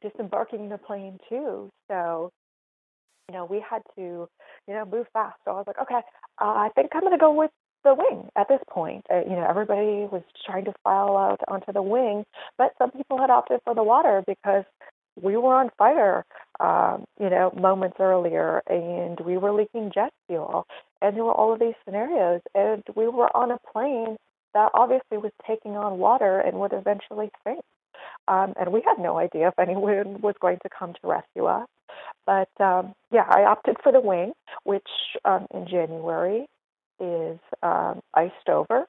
disembarking 0.01 0.69
the 0.69 0.77
plane 0.77 1.19
too. 1.27 1.69
So 1.89 2.31
you 3.29 3.37
know, 3.37 3.45
we 3.45 3.63
had 3.67 3.81
to, 3.95 4.27
you 4.67 4.73
know, 4.73 4.83
move 4.85 5.07
fast. 5.13 5.37
So 5.45 5.51
I 5.51 5.53
was 5.53 5.63
like, 5.65 5.79
okay, 5.81 6.01
uh, 6.41 6.43
I 6.43 6.69
think 6.75 6.91
I'm 6.93 6.99
going 7.01 7.13
to 7.13 7.17
go 7.17 7.31
with 7.31 7.51
the 7.83 7.95
wing 7.95 8.29
at 8.35 8.47
this 8.47 8.61
point. 8.69 9.05
Uh, 9.11 9.21
you 9.21 9.35
know, 9.35 9.45
everybody 9.49 10.07
was 10.11 10.23
trying 10.45 10.65
to 10.65 10.73
file 10.83 11.17
out 11.17 11.39
onto 11.47 11.71
the 11.71 11.81
wing, 11.81 12.25
but 12.57 12.73
some 12.77 12.91
people 12.91 13.17
had 13.17 13.29
opted 13.29 13.59
for 13.63 13.75
the 13.75 13.83
water 13.83 14.23
because 14.27 14.63
we 15.21 15.35
were 15.35 15.55
on 15.55 15.69
fire, 15.77 16.25
um, 16.59 17.05
you 17.19 17.29
know, 17.29 17.51
moments 17.59 17.97
earlier, 17.99 18.61
and 18.67 19.19
we 19.19 19.37
were 19.37 19.51
leaking 19.51 19.91
jet 19.93 20.13
fuel, 20.27 20.65
and 21.01 21.15
there 21.15 21.23
were 21.23 21.33
all 21.33 21.53
of 21.53 21.59
these 21.59 21.73
scenarios, 21.83 22.41
and 22.55 22.83
we 22.95 23.07
were 23.07 23.35
on 23.35 23.51
a 23.51 23.59
plane 23.71 24.17
that 24.53 24.69
obviously 24.73 25.17
was 25.17 25.31
taking 25.47 25.75
on 25.77 25.97
water 25.97 26.39
and 26.39 26.59
would 26.59 26.73
eventually 26.73 27.29
sink. 27.45 27.63
Um, 28.27 28.53
and 28.59 28.71
we 28.71 28.81
had 28.85 29.01
no 29.01 29.17
idea 29.17 29.49
if 29.49 29.59
anyone 29.59 30.21
was 30.21 30.35
going 30.41 30.57
to 30.63 30.69
come 30.69 30.93
to 30.93 31.07
rescue 31.07 31.45
us. 31.45 31.67
But 32.25 32.49
um, 32.59 32.93
yeah, 33.11 33.25
I 33.27 33.43
opted 33.43 33.77
for 33.83 33.91
the 33.91 34.01
wing, 34.01 34.33
which 34.63 34.87
um, 35.25 35.47
in 35.53 35.67
January 35.67 36.47
is 37.01 37.39
um, 37.63 38.01
iced 38.13 38.47
over 38.47 38.85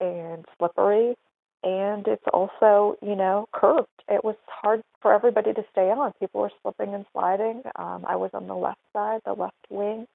and 0.00 0.44
slippery, 0.58 1.14
and 1.62 2.06
it's 2.06 2.24
also, 2.32 2.96
you 3.02 3.14
know, 3.14 3.46
curved. 3.52 3.88
It 4.08 4.24
was 4.24 4.36
hard 4.46 4.82
for 5.02 5.12
everybody 5.12 5.52
to 5.52 5.62
stay 5.70 5.90
on. 5.90 6.12
People 6.18 6.40
were 6.40 6.52
slipping 6.62 6.94
and 6.94 7.04
sliding. 7.12 7.62
Um, 7.76 8.04
I 8.08 8.16
was 8.16 8.30
on 8.32 8.46
the 8.46 8.54
left 8.54 8.80
side, 8.92 9.20
the 9.26 9.34
left 9.34 9.66
wing. 9.68 10.06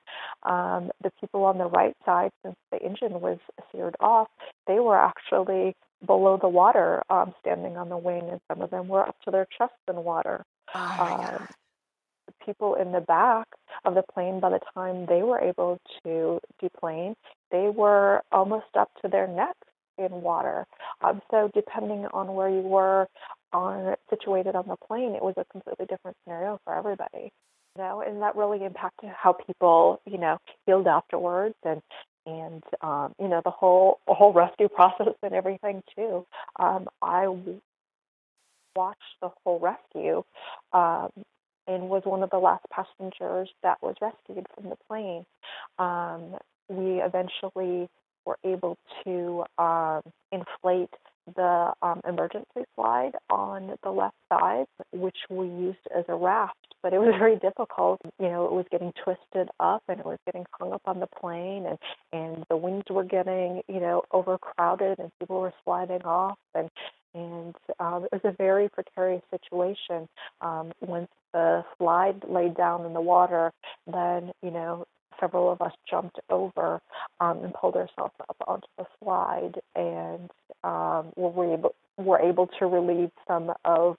Um, 0.43 0.91
the 1.04 1.12
people 1.21 1.43
on 1.43 1.58
the 1.58 1.65
right 1.67 1.95
side, 2.06 2.32
since 2.43 2.56
the 2.71 2.82
engine 2.82 3.21
was 3.21 3.38
seared 3.71 3.95
off, 4.00 4.28
they 4.67 4.80
were 4.80 4.98
actually 4.98 5.76
below 6.06 6.38
the 6.41 6.50
water, 6.50 7.04
um, 7.10 7.34
standing 7.41 7.78
on 7.78 7.89
the 7.89 7.98
wing, 7.98 8.28
and 8.30 8.41
some 8.48 8.62
of 8.62 8.71
them 8.71 8.88
were 8.88 9.08
up 9.08 9.15
to 9.26 9.32
their 9.32 9.48
chests 9.58 9.76
in 9.88 9.95
water. 10.04 10.45
Oh 10.74 11.38
um, 11.39 11.48
people 12.45 12.75
in 12.75 12.91
the 12.91 13.01
back 13.01 13.47
of 13.86 13.95
the 13.95 14.03
plane, 14.13 14.39
by 14.39 14.49
the 14.49 14.60
time 14.73 15.05
they 15.08 15.23
were 15.23 15.39
able 15.39 15.79
to 16.03 16.39
deplane, 16.60 17.15
they 17.51 17.69
were 17.69 18.21
almost 18.31 18.67
up 18.77 18.89
to 19.01 19.08
their 19.08 19.27
necks 19.27 19.67
in 19.97 20.21
water. 20.21 20.65
Um, 21.01 21.21
so 21.31 21.49
depending 21.53 22.05
on 22.13 22.36
where 22.36 22.49
you 22.49 22.62
were 22.62 23.08
on 23.53 23.95
situated 24.10 24.55
on 24.55 24.67
the 24.67 24.75
plane, 24.88 25.15
it 25.15 25.23
was 25.23 25.36
a 25.38 25.45
completely 25.45 25.86
different 25.86 26.17
scenario 26.23 26.60
for 26.63 26.75
everybody. 26.75 27.31
You 27.75 27.84
know, 27.84 28.01
and 28.01 28.21
that 28.21 28.36
really 28.36 28.63
impacted 28.63 29.10
how 29.10 29.34
people, 29.34 30.01
you 30.05 30.17
know, 30.17 30.38
healed 30.65 30.88
afterwards 30.88 31.55
and 31.63 31.81
and 32.25 32.63
um, 32.81 33.13
you 33.19 33.27
know 33.27 33.41
the 33.43 33.51
whole 33.51 33.99
whole 34.08 34.34
rescue 34.34 34.67
process 34.75 35.13
and 35.21 35.34
everything 35.34 35.84
too. 35.95 36.25
Um, 36.60 36.88
I 37.01 37.27
watched 38.75 39.01
the 39.21 39.29
whole 39.43 39.60
rescue 39.60 40.23
um, 40.73 41.10
and 41.67 41.89
was 41.89 42.04
one 42.06 42.23
of 42.23 42.30
the 42.30 42.38
last 42.38 42.65
passengers 42.71 43.49
that 43.63 43.82
was 43.82 43.95
rescued 44.01 44.45
from 44.54 44.69
the 44.69 44.78
plane. 44.88 45.25
Um, 45.80 46.36
we 46.69 47.01
eventually 47.01 47.89
were 48.25 48.38
able 48.43 48.78
to 49.04 49.43
um, 49.58 50.01
inflate 50.32 50.89
the 51.36 51.73
um, 51.82 52.01
emergency 52.08 52.65
slide 52.75 53.13
on 53.30 53.75
the 53.84 53.89
left 53.89 54.15
side, 54.32 54.65
which 54.91 55.17
we 55.30 55.47
used 55.47 55.80
as 55.95 56.06
a 56.08 56.15
raft. 56.15 56.75
But 56.84 56.93
it 56.93 56.99
was 56.99 57.15
very 57.19 57.38
difficult. 57.38 57.99
You 58.19 58.28
know, 58.30 58.45
it 58.45 58.51
was 58.51 58.65
getting 58.71 58.93
twisted 59.04 59.49
up 59.60 59.84
and 59.88 59.99
it 59.99 60.06
was 60.06 60.19
getting 60.25 60.45
hung 60.60 60.73
up 60.73 60.84
on 60.86 60.99
the 60.99 61.08
plane, 61.08 61.65
and 61.65 61.78
and 62.13 62.45
the 62.49 62.58
wings 62.58 62.84
were 62.89 63.04
getting 63.04 63.62
you 63.67 63.80
know 63.80 64.04
overcrowded, 64.12 64.99
and 64.99 65.12
people 65.19 65.41
were 65.41 65.54
sliding 65.63 66.04
off, 66.04 66.38
and 66.54 66.69
and 67.15 67.56
um, 67.80 68.04
it 68.04 68.12
was 68.12 68.21
a 68.23 68.32
very 68.32 68.69
precarious 68.69 69.23
situation. 69.32 70.08
Um, 70.41 70.73
once 70.82 71.10
the 71.34 71.63
slide 71.78 72.23
laid 72.28 72.56
down 72.56 72.86
in 72.86 72.93
the 72.93 73.01
water, 73.01 73.51
then 73.88 74.32
you 74.43 74.51
know 74.51 74.86
several 75.19 75.51
of 75.51 75.62
us 75.62 75.71
jumped 75.89 76.19
over 76.30 76.82
um, 77.19 77.43
and 77.43 77.54
pulled 77.54 77.75
ourselves 77.75 78.13
up 78.30 78.36
onto 78.47 78.67
the 78.78 78.86
slide, 79.01 79.62
and 79.75 80.30
um, 80.63 81.12
were 81.15 81.54
able 81.54 81.75
were 81.97 82.19
able 82.19 82.47
to 82.60 82.65
relieve 82.65 83.12
some 83.25 83.54
of 83.63 83.95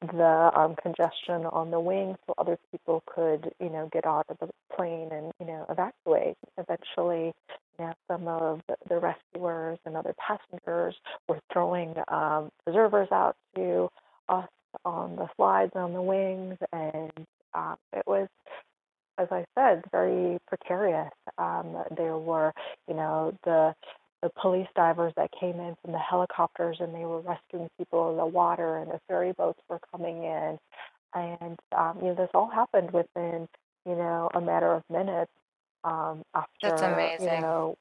the 0.00 0.50
um, 0.54 0.74
congestion 0.82 1.46
on 1.46 1.70
the 1.70 1.80
wing, 1.80 2.16
so 2.26 2.34
other 2.38 2.58
people 2.72 3.02
could 3.06 3.52
you 3.60 3.70
know 3.70 3.88
get 3.92 4.04
out 4.06 4.26
of 4.28 4.38
the 4.40 4.48
plane 4.74 5.08
and 5.12 5.32
you 5.38 5.46
know 5.46 5.64
evacuate. 5.70 6.36
Eventually, 6.58 7.32
know, 7.78 7.92
some 8.08 8.28
of 8.28 8.60
the 8.88 8.98
rescuers 8.98 9.78
and 9.84 9.96
other 9.96 10.14
passengers. 10.18 10.94
Were 11.28 11.40
throwing 11.52 11.94
um, 12.08 12.50
preservers 12.64 13.08
out 13.12 13.36
to 13.56 13.88
us 14.28 14.48
on 14.84 15.16
the 15.16 15.28
slides 15.36 15.72
on 15.74 15.92
the 15.92 16.02
wings, 16.02 16.56
and 16.72 17.12
um, 17.54 17.76
it 17.92 18.04
was, 18.06 18.28
as 19.18 19.28
I 19.30 19.44
said, 19.54 19.82
very 19.90 20.38
precarious. 20.46 21.10
Um, 21.38 21.76
there 21.96 22.18
were, 22.18 22.52
you 22.88 22.94
know, 22.94 23.36
the 23.44 23.74
the 24.22 24.30
police 24.40 24.68
divers 24.74 25.12
that 25.16 25.30
came 25.38 25.60
in 25.60 25.76
from 25.82 25.92
the 25.92 25.98
helicopters 25.98 26.78
and 26.80 26.94
they 26.94 27.04
were 27.04 27.20
rescuing 27.20 27.68
people 27.78 28.10
in 28.10 28.16
the 28.16 28.26
water 28.26 28.78
and 28.78 28.90
the 28.90 29.00
ferry 29.06 29.32
boats 29.32 29.60
were 29.68 29.80
coming 29.92 30.24
in. 30.24 30.58
And 31.14 31.58
um, 31.76 31.98
you 32.00 32.08
know 32.08 32.14
this 32.14 32.30
all 32.34 32.50
happened 32.50 32.90
within 32.92 33.48
you 33.84 33.94
know 33.94 34.30
a 34.34 34.40
matter 34.40 34.72
of 34.72 34.82
minutes 34.90 35.30
um, 35.86 36.22
after 36.34 36.48
That's 36.62 36.82
amazing. 36.82 37.34
you 37.34 37.40
know 37.40 37.76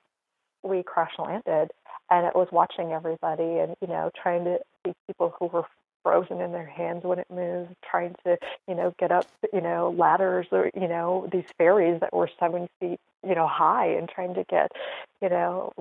we 0.63 0.83
crash 0.83 1.11
landed 1.19 1.71
and 2.09 2.25
it 2.25 2.35
was 2.35 2.47
watching 2.51 2.91
everybody 2.91 3.59
and 3.59 3.75
you 3.81 3.87
know 3.87 4.11
trying 4.21 4.45
to 4.45 4.59
see 4.85 4.93
people 5.07 5.33
who 5.39 5.47
were 5.47 5.65
frozen 6.03 6.39
in 6.39 6.51
their 6.51 6.67
hands 6.67 7.03
when 7.03 7.17
it 7.17 7.27
moved 7.31 7.75
trying 7.89 8.15
to 8.23 8.37
you 8.67 8.75
know 8.75 8.93
get 8.99 9.11
up 9.11 9.27
you 9.51 9.61
know 9.61 9.93
ladders 9.97 10.45
or 10.51 10.69
you 10.75 10.87
know 10.87 11.27
these 11.31 11.45
ferries 11.57 11.99
that 11.99 12.13
were 12.13 12.29
seven 12.39 12.67
feet 12.79 12.99
you 13.27 13.33
know 13.35 13.47
high 13.47 13.87
and 13.87 14.07
trying 14.07 14.33
to 14.35 14.45
get 14.49 14.71
you 15.21 15.29
know 15.29 15.71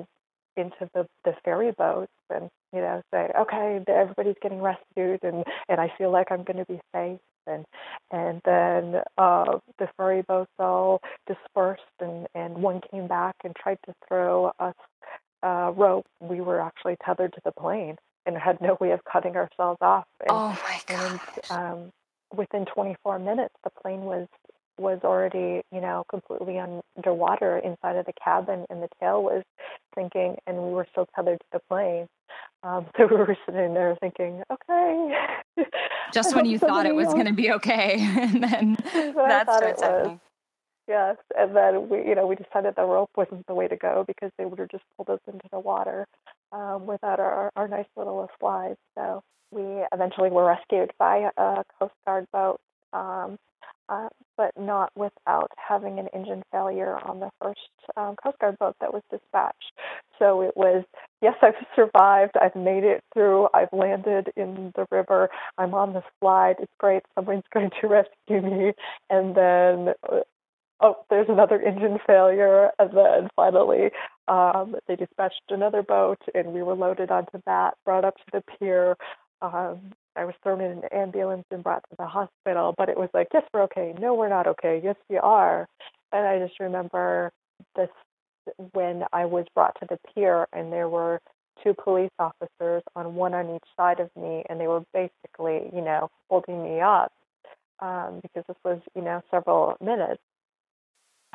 into 0.57 0.89
the 0.95 1.07
the 1.25 1.35
ferry 1.45 1.73
boats 1.73 2.13
and 2.31 2.49
you 2.73 2.81
know 2.81 3.03
say 3.13 3.31
okay 3.39 3.83
everybody's 3.89 4.37
getting 4.41 4.63
rescued 4.63 5.23
and 5.23 5.45
and 5.69 5.81
I 5.81 5.93
feel 5.99 6.11
like 6.11 6.29
I'm 6.31 6.45
going 6.45 6.65
to 6.65 6.65
be 6.65 6.81
safe 6.95 7.21
and 7.47 7.65
and 8.11 8.41
then 8.45 9.03
uh, 9.19 9.59
the 9.79 9.89
ferry 9.97 10.23
boats 10.23 10.51
all 10.59 11.01
dispersed 11.27 11.83
and 12.01 12.27
and 12.35 12.55
one 12.55 12.81
came 12.91 13.07
back 13.07 13.37
and 13.45 13.55
tried 13.57 13.79
to 13.87 13.95
throw 14.07 14.53
us 14.59 14.75
uh, 15.43 15.73
rope. 15.77 16.07
We 16.21 16.41
were 16.41 16.61
actually 16.61 16.97
tethered 17.05 17.33
to 17.35 17.41
the 17.45 17.53
plane 17.53 17.97
and 18.27 18.37
had 18.37 18.61
no 18.61 18.77
way 18.81 18.93
of 18.93 19.01
cutting 19.05 19.37
ourselves 19.37 19.79
off. 19.81 20.07
And, 20.21 20.31
oh 20.31 20.59
my 20.63 20.81
god! 20.89 21.21
Um, 21.51 21.93
within 22.35 22.65
24 22.65 23.19
minutes, 23.19 23.55
the 23.63 23.71
plane 23.83 24.03
was 24.03 24.27
was 24.79 24.99
already, 25.05 25.63
you 25.71 25.81
know, 25.81 26.05
completely 26.11 26.59
underwater 26.59 27.59
inside 27.59 27.97
of 27.97 28.07
the 28.07 28.13
cabin, 28.23 28.65
and 28.71 28.83
the 28.83 28.89
tail 29.01 29.23
was 29.23 29.45
sinking, 29.95 30.37
and 30.47 30.57
we 30.57 30.71
were 30.71 30.87
still 30.91 31.07
tethered 31.15 31.39
to 31.39 31.47
the 31.53 31.61
plane. 31.69 32.09
Um, 32.65 32.87
so 32.97 33.07
we 33.07 33.17
were 33.17 33.37
sitting 33.47 33.75
there 33.75 33.97
thinking, 34.01 34.43
okay. 34.51 35.17
Just 36.13 36.35
when 36.35 36.47
you 36.47 36.59
thought 36.67 36.87
it 36.87 36.95
was 36.95 37.13
going 37.13 37.27
to 37.27 37.33
be 37.33 37.53
okay, 37.53 37.97
and 38.01 38.43
then 38.43 38.77
that 39.15 39.45
starts 39.45 39.83
happening. 39.83 40.21
Yes, 40.87 41.17
and 41.39 41.57
then 41.57 41.89
we, 41.89 41.99
you 42.07 42.15
know, 42.15 42.27
we 42.27 42.37
decided 42.37 42.75
the 42.77 42.85
rope 42.85 43.11
wasn't 43.17 43.47
the 43.47 43.55
way 43.55 43.69
to 43.69 43.77
go 43.77 44.05
because 44.07 44.31
they 44.37 44.45
would 44.45 44.59
have 44.59 44.69
just 44.69 44.85
pulled 44.97 45.09
us 45.09 45.21
into 45.27 45.47
the 45.51 45.59
water 45.59 46.07
um, 46.53 46.87
without 46.87 47.21
our, 47.21 47.51
our 47.57 47.69
nice 47.69 47.87
little 47.97 48.29
slides. 48.39 48.77
So 48.95 49.23
we 49.51 49.63
eventually 49.93 50.31
were 50.31 50.45
rescued 50.45 50.93
by 50.99 51.31
a 51.39 51.65
Coast 51.79 51.95
Guard 52.05 52.27
boat. 52.33 52.61
Um, 52.93 53.39
uh, 53.89 54.09
but 54.37 54.53
not 54.59 54.91
without 54.97 55.51
having 55.57 55.99
an 55.99 56.09
engine 56.15 56.43
failure 56.51 56.99
on 57.07 57.21
the 57.21 57.31
first 57.41 57.61
um, 57.97 58.17
Coast 58.23 58.39
Guard 58.39 58.59
boat 58.59 58.77
that 58.81 58.93
was 58.93 59.03
dispatched. 59.11 59.73
So 60.19 60.41
it 60.43 60.57
was, 60.57 60.85
yes, 61.21 61.35
I've 61.43 61.55
survived. 61.75 62.33
I've 62.41 62.57
made 62.57 62.85
it 62.85 63.03
through. 63.13 63.49
I've 63.55 63.73
landed 63.73 64.33
in 64.37 64.73
the 64.75 64.87
river. 64.91 65.29
I'm 65.59 65.75
on 65.75 65.93
the 65.93 66.03
slide. 66.21 66.57
It's 66.61 66.73
great. 66.79 67.03
Someone's 67.15 67.45
going 67.55 67.71
to 67.81 67.87
rescue 67.89 68.41
me. 68.41 68.73
And 69.11 69.35
then, 69.35 69.95
uh, 70.11 70.21
oh, 70.81 70.97
there's 71.11 71.29
another 71.29 71.61
engine 71.61 71.99
failure. 72.07 72.71
And 72.79 72.91
then 72.97 73.29
finally, 73.37 73.91
um, 74.29 74.77
they 74.89 74.97
dispatched 74.97 75.43
another 75.51 75.83
boat, 75.83 76.21
and 76.35 76.53
we 76.53 76.63
were 76.63 76.75
loaded 76.75 77.11
onto 77.11 77.41
that, 77.47 77.75
brought 77.85 78.05
up 78.05 78.17
to 78.17 78.25
the 78.33 78.43
pier. 78.59 78.97
Um, 79.43 79.93
I 80.17 80.25
was 80.25 80.35
thrown 80.43 80.61
in 80.61 80.71
an 80.71 80.83
ambulance 80.93 81.45
and 81.51 81.63
brought 81.63 81.83
to 81.91 81.97
the 81.99 82.07
hospital, 82.07 82.75
but 82.77 82.89
it 82.89 82.97
was 82.97 83.09
like, 83.15 83.29
yes, 83.33 83.45
we're 83.53 83.63
okay. 83.65 83.95
No, 84.01 84.15
we're 84.15 84.29
not 84.29 84.47
okay. 84.47 84.81
Yes, 84.83 84.97
we 85.09 85.19
are. 85.19 85.69
And 86.13 86.27
I 86.27 86.39
just 86.39 86.61
remember 86.61 87.33
this 87.77 87.89
when 88.73 89.05
I 89.13 89.25
was 89.25 89.47
brought 89.55 89.77
to 89.81 89.87
the 89.89 89.99
pier 90.15 90.47
and 90.53 90.73
there 90.73 90.89
were 90.89 91.21
two 91.63 91.75
police 91.75 92.11
officers 92.19 92.83
on 92.95 93.15
one 93.15 93.35
on 93.35 93.55
each 93.55 93.69
side 93.77 94.01
of 94.01 94.11
me, 94.17 94.45
and 94.49 94.61
they 94.61 94.67
were 94.67 94.83
basically, 94.93 95.71
you 95.75 95.81
know, 95.83 96.11
holding 96.29 96.63
me 96.63 96.81
up 96.81 97.13
um, 97.81 98.21
because 98.23 98.45
this 98.47 98.57
was, 98.65 98.81
you 98.95 99.03
know, 99.03 99.23
several 99.31 99.77
minutes 99.81 100.21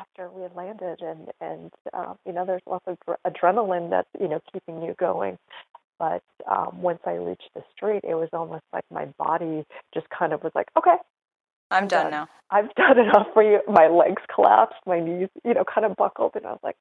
after 0.00 0.30
we 0.30 0.42
had 0.42 0.54
landed, 0.54 1.00
and 1.02 1.28
and 1.40 1.70
um, 1.92 2.16
you 2.26 2.32
know, 2.32 2.44
there's 2.46 2.62
lots 2.66 2.84
of 2.86 2.98
adrenaline 3.26 3.90
that's 3.90 4.08
you 4.18 4.28
know 4.28 4.40
keeping 4.52 4.82
you 4.82 4.94
going. 4.98 5.38
But 6.00 6.22
um, 6.50 6.80
once 6.80 7.00
I 7.06 7.12
reached 7.12 7.50
the 7.54 7.62
street, 7.76 8.00
it 8.04 8.14
was 8.14 8.30
almost 8.32 8.64
like 8.72 8.84
my 8.90 9.04
body 9.18 9.66
just 9.92 10.06
kind 10.08 10.32
of 10.32 10.42
was 10.42 10.52
like, 10.54 10.68
okay, 10.76 10.96
I'm 11.70 11.88
done, 11.88 12.04
done 12.04 12.10
now. 12.10 12.28
I've 12.50 12.74
done 12.74 12.98
enough 12.98 13.26
for 13.34 13.42
you. 13.42 13.60
My 13.68 13.86
legs 13.88 14.22
collapsed, 14.34 14.80
my 14.86 14.98
knees, 14.98 15.28
you 15.44 15.52
know, 15.52 15.62
kind 15.62 15.84
of 15.84 15.94
buckled, 15.96 16.32
and 16.36 16.46
I 16.46 16.52
was 16.52 16.60
like, 16.64 16.76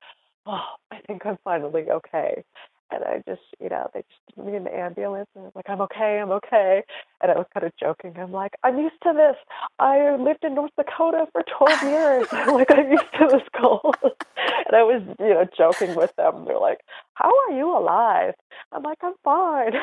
oh, 0.46 0.64
I 0.90 1.00
think 1.06 1.26
I'm 1.26 1.38
finally 1.44 1.92
okay. 1.92 2.46
And 2.92 3.04
I 3.04 3.22
just, 3.28 3.42
you 3.60 3.70
know, 3.70 3.90
they 3.94 4.02
just 4.02 4.36
put 4.36 4.46
me 4.46 4.56
in 4.56 4.64
the 4.64 4.76
ambulance 4.76 5.30
and 5.36 5.44
I 5.44 5.46
was 5.46 5.56
like, 5.56 5.70
I'm 5.70 5.82
okay, 5.82 6.20
I'm 6.20 6.32
okay. 6.32 6.84
And 7.22 7.32
I 7.32 7.36
was 7.36 7.46
kind 7.54 7.66
of 7.66 7.72
joking. 7.80 8.16
I'm 8.18 8.32
like, 8.32 8.54
I'm 8.64 8.80
used 8.80 9.02
to 9.04 9.14
this. 9.14 9.36
I 9.78 10.16
lived 10.16 10.44
in 10.44 10.56
North 10.56 10.72
Dakota 10.78 11.28
for 11.32 11.44
12 11.58 11.84
years. 11.84 12.28
I'm 12.32 12.54
like, 12.54 12.72
I'm 12.72 12.92
used 12.92 13.12
to 13.20 13.28
this 13.30 13.48
cold. 13.60 13.96
and 14.04 14.76
I 14.76 14.84
was, 14.84 15.04
you 15.20 15.30
know, 15.30 15.46
joking 15.56 15.96
with 15.96 16.16
them. 16.16 16.46
They're 16.46 16.60
like, 16.60 16.80
How 17.14 17.30
are 17.30 17.52
you 17.52 17.78
alive? 17.78 18.34
I'm 18.72 18.84
like, 18.84 19.00
I'm 19.04 19.14
fine. 19.24 19.74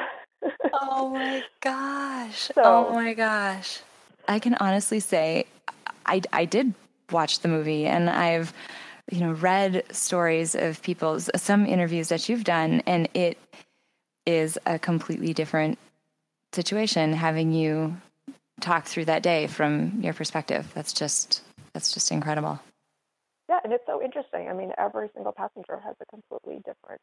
oh 0.73 1.11
my 1.15 1.43
gosh. 1.61 2.51
So, 2.55 2.63
oh 2.65 2.93
my 2.93 3.15
gosh. 3.15 3.81
I 4.29 4.41
can 4.41 4.55
honestly 4.55 4.99
say 4.99 5.47
I, 6.07 6.21
I 6.33 6.45
did 6.45 6.75
watch 7.13 7.41
the 7.41 7.49
movie 7.49 7.87
and 7.87 8.11
I've 8.11 8.53
you 9.11 9.21
know 9.21 9.33
read 9.33 9.85
stories 9.93 10.55
of 10.55 10.83
people's 10.83 11.31
some 11.37 11.67
interviews 11.67 12.09
that 12.09 12.29
you've 12.29 12.45
done 12.45 12.83
and 12.87 13.09
it 13.15 13.39
is 14.25 14.59
a 14.67 14.79
completely 14.79 15.33
different 15.33 15.79
situation 16.53 17.13
having 17.13 17.53
you 17.53 17.97
talk 18.61 18.87
through 18.87 19.05
that 19.05 19.23
day 19.23 19.47
from 19.47 20.01
your 20.01 20.15
perspective. 20.15 20.71
That's 20.75 20.93
just 20.93 21.43
that's 21.73 21.93
just 21.93 22.11
incredible. 22.11 22.59
Yeah 23.49 23.61
and 23.63 23.73
it's 23.73 23.85
so 23.87 24.03
interesting. 24.03 24.49
I 24.49 24.53
mean 24.53 24.73
every 24.77 25.09
single 25.15 25.33
passenger 25.33 25.79
has 25.85 25.95
a 26.01 26.07
completely 26.07 26.63
different 26.65 27.03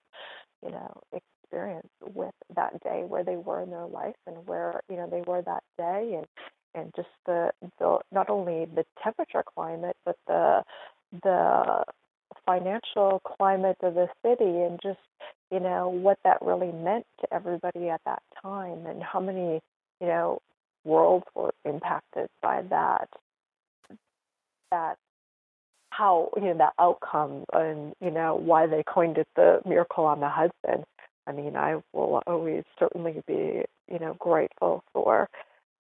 you 0.63 0.72
know 0.72 1.02
experience 1.13 1.89
with 2.02 2.34
that 2.56 2.82
day 2.84 3.04
where 3.08 3.24
they 3.24 3.38
were 3.38 3.62
in 3.62 3.70
their 3.70 3.86
life 3.86 4.16
and 4.28 4.46
where 4.48 4.82
you 4.89 4.98
know 4.98 5.08
they 5.10 5.22
were 5.26 5.42
that 5.42 5.63
day. 5.78 6.16
And 6.18 6.28
and 6.76 6.92
just 6.96 7.10
the 7.26 7.52
the 7.80 8.00
not 8.12 8.30
only 8.30 8.66
the 8.66 8.86
temperature 9.04 9.44
climate 9.56 9.96
but 10.06 10.18
the 10.28 10.63
the 11.21 11.84
financial 12.45 13.21
climate 13.38 13.78
of 13.84 13.93
the 13.93 14.08
city 14.26 14.62
and 14.62 14.80
just 14.82 14.99
you 15.52 15.60
know 15.60 15.88
what 15.88 16.17
that 16.23 16.41
really 16.41 16.71
meant 16.71 17.06
to 17.21 17.34
everybody 17.34 17.89
at 17.89 18.02
that 18.06 18.21
time 18.41 18.86
and 18.86 19.02
how 19.04 19.19
many 19.19 19.62
you 20.02 20.08
know 20.08 20.39
worlds 20.84 21.26
were 21.36 21.54
impacted 21.65 22.28
by 22.41 22.62
that 22.69 23.08
that 24.71 24.97
how 25.91 26.30
you 26.36 26.43
know 26.43 26.58
that 26.58 26.73
outcome 26.80 27.45
and 27.54 27.93
you 28.02 28.10
know 28.10 28.36
why 28.36 28.65
they 28.67 28.84
coined 28.84 29.17
it 29.17 29.28
the 29.36 29.62
miracle 29.65 30.06
on 30.06 30.19
the 30.19 30.30
Hudson. 30.30 30.84
I 31.26 31.32
mean, 31.32 31.56
I 31.56 31.82
will 31.93 32.21
always 32.28 32.63
certainly 32.80 33.21
be 33.28 33.63
you 33.91 33.99
know 33.99 34.15
grateful 34.19 34.84
for 34.91 35.30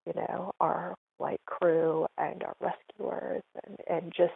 you 0.05 0.13
know 0.15 0.53
our 0.59 0.95
flight 1.17 1.41
crew 1.45 2.05
and 2.17 2.43
our 2.43 2.55
rescuers 2.61 3.41
and 3.65 3.77
and 3.89 4.13
just 4.15 4.33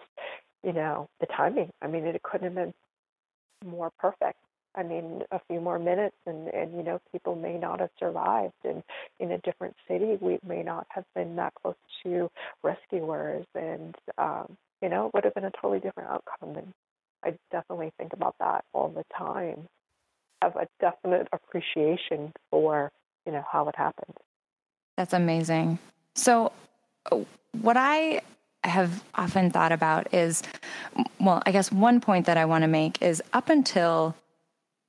you 0.67 0.73
know, 0.73 1.07
the 1.21 1.25
timing. 1.27 1.71
I 1.81 1.87
mean, 1.87 2.05
it 2.05 2.21
couldn't 2.21 2.43
have 2.43 2.55
been 2.55 2.73
more 3.65 3.89
perfect. 3.97 4.37
I 4.75 4.83
mean, 4.83 5.23
a 5.31 5.39
few 5.47 5.61
more 5.61 5.79
minutes, 5.79 6.17
and 6.27 6.49
and 6.49 6.75
you 6.75 6.83
know, 6.83 6.99
people 7.11 7.35
may 7.35 7.57
not 7.57 7.79
have 7.79 7.89
survived. 7.97 8.53
And 8.65 8.83
in 9.19 9.31
a 9.31 9.39
different 9.39 9.75
city, 9.87 10.17
we 10.21 10.39
may 10.45 10.61
not 10.61 10.85
have 10.89 11.05
been 11.15 11.37
that 11.37 11.53
close 11.55 11.75
to 12.03 12.29
rescuers, 12.63 13.45
and 13.55 13.95
um, 14.17 14.57
you 14.81 14.89
know, 14.89 15.07
it 15.07 15.13
would 15.13 15.23
have 15.23 15.33
been 15.33 15.45
a 15.45 15.51
totally 15.51 15.79
different 15.79 16.09
outcome. 16.09 16.57
And 16.57 16.73
I 17.23 17.37
definitely 17.49 17.93
think 17.97 18.11
about 18.13 18.35
that 18.39 18.65
all 18.73 18.89
the 18.89 19.05
time. 19.17 19.67
Have 20.41 20.57
a 20.57 20.67
definite 20.81 21.29
appreciation 21.31 22.33
for 22.51 22.91
you 23.25 23.31
know 23.31 23.43
how 23.49 23.69
it 23.69 23.75
happened. 23.75 24.17
That's 24.97 25.13
amazing. 25.13 25.79
So, 26.13 26.51
what 27.61 27.77
I 27.77 28.21
have 28.67 29.03
often 29.15 29.51
thought 29.51 29.71
about 29.71 30.13
is 30.13 30.43
well, 31.19 31.41
I 31.45 31.51
guess 31.51 31.71
one 31.71 32.01
point 32.01 32.25
that 32.25 32.37
I 32.37 32.45
want 32.45 32.63
to 32.63 32.67
make 32.67 33.01
is 33.01 33.21
up 33.33 33.49
until 33.49 34.15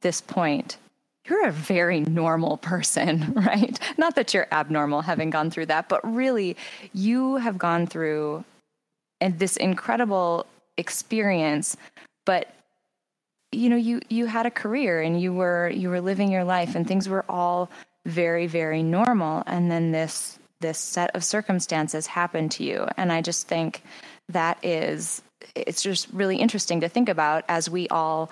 this 0.02 0.20
point, 0.20 0.78
you're 1.26 1.46
a 1.46 1.52
very 1.52 2.00
normal 2.00 2.56
person, 2.58 3.32
right? 3.36 3.78
Not 3.98 4.14
that 4.14 4.34
you're 4.34 4.48
abnormal 4.52 5.02
having 5.02 5.30
gone 5.30 5.50
through 5.50 5.66
that, 5.66 5.88
but 5.88 6.00
really 6.04 6.56
you 6.92 7.36
have 7.36 7.58
gone 7.58 7.86
through 7.86 8.44
and 9.20 9.38
this 9.38 9.56
incredible 9.56 10.46
experience, 10.76 11.76
but 12.24 12.54
you 13.50 13.70
know, 13.70 13.76
you 13.76 14.00
you 14.08 14.26
had 14.26 14.46
a 14.46 14.50
career 14.50 15.00
and 15.00 15.20
you 15.20 15.32
were 15.32 15.70
you 15.70 15.88
were 15.88 16.00
living 16.00 16.30
your 16.30 16.44
life 16.44 16.74
and 16.74 16.86
things 16.86 17.08
were 17.08 17.24
all 17.28 17.70
very 18.06 18.46
very 18.46 18.82
normal 18.82 19.42
and 19.46 19.70
then 19.70 19.92
this 19.92 20.38
this 20.60 20.78
set 20.78 21.14
of 21.14 21.24
circumstances 21.24 22.06
happen 22.06 22.48
to 22.50 22.64
you. 22.64 22.86
And 22.96 23.12
I 23.12 23.22
just 23.22 23.48
think 23.48 23.82
that 24.28 24.58
is 24.62 25.22
it's 25.54 25.82
just 25.82 26.08
really 26.12 26.36
interesting 26.36 26.80
to 26.80 26.88
think 26.88 27.08
about 27.08 27.44
as 27.48 27.70
we 27.70 27.88
all 27.88 28.30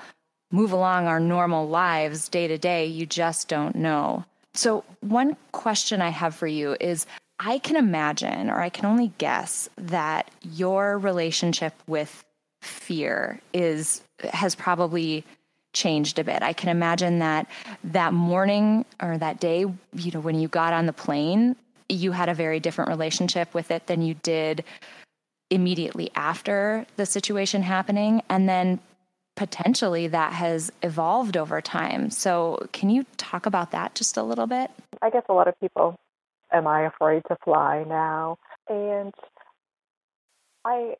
move 0.50 0.72
along 0.72 1.06
our 1.06 1.20
normal 1.20 1.68
lives 1.68 2.28
day 2.28 2.48
to 2.48 2.58
day. 2.58 2.86
You 2.86 3.06
just 3.06 3.48
don't 3.48 3.76
know. 3.76 4.24
So, 4.54 4.84
one 5.00 5.36
question 5.52 6.00
I 6.00 6.08
have 6.08 6.34
for 6.34 6.46
you 6.46 6.76
is 6.80 7.06
I 7.38 7.58
can 7.58 7.76
imagine, 7.76 8.48
or 8.48 8.60
I 8.60 8.70
can 8.70 8.86
only 8.86 9.12
guess, 9.18 9.68
that 9.76 10.30
your 10.42 10.98
relationship 10.98 11.74
with 11.86 12.24
fear 12.62 13.40
is 13.52 14.02
has 14.32 14.54
probably 14.54 15.24
changed 15.74 16.18
a 16.18 16.24
bit. 16.24 16.42
I 16.42 16.54
can 16.54 16.70
imagine 16.70 17.18
that 17.18 17.46
that 17.84 18.14
morning 18.14 18.86
or 19.00 19.18
that 19.18 19.40
day, 19.40 19.66
you 19.92 20.10
know, 20.12 20.20
when 20.20 20.38
you 20.38 20.48
got 20.48 20.72
on 20.72 20.86
the 20.86 20.92
plane, 20.94 21.54
you 21.88 22.12
had 22.12 22.29
a 22.29 22.35
very 22.35 22.61
different 22.61 22.90
relationship 22.90 23.53
with 23.55 23.70
it 23.70 23.87
than 23.87 24.03
you 24.03 24.14
did 24.14 24.64
immediately 25.51 26.11
after 26.14 26.87
the 26.96 27.07
situation 27.07 27.62
happening. 27.62 28.22
And 28.29 28.49
then 28.49 28.81
potentially 29.37 30.09
that 30.09 30.33
has 30.33 30.72
evolved 30.83 31.37
over 31.37 31.61
time. 31.61 32.11
So, 32.11 32.66
can 32.72 32.90
you 32.90 33.05
talk 33.16 33.46
about 33.46 33.70
that 33.70 33.94
just 33.94 34.16
a 34.16 34.22
little 34.22 34.46
bit? 34.46 34.70
I 35.03 35.11
guess 35.11 35.25
a 35.29 35.33
lot 35.33 35.46
of 35.46 35.59
people, 35.61 35.96
am 36.53 36.66
I 36.66 36.87
afraid 36.87 37.22
to 37.29 37.37
fly 37.44 37.85
now? 37.87 38.38
And 38.68 39.14
I, 40.64 40.94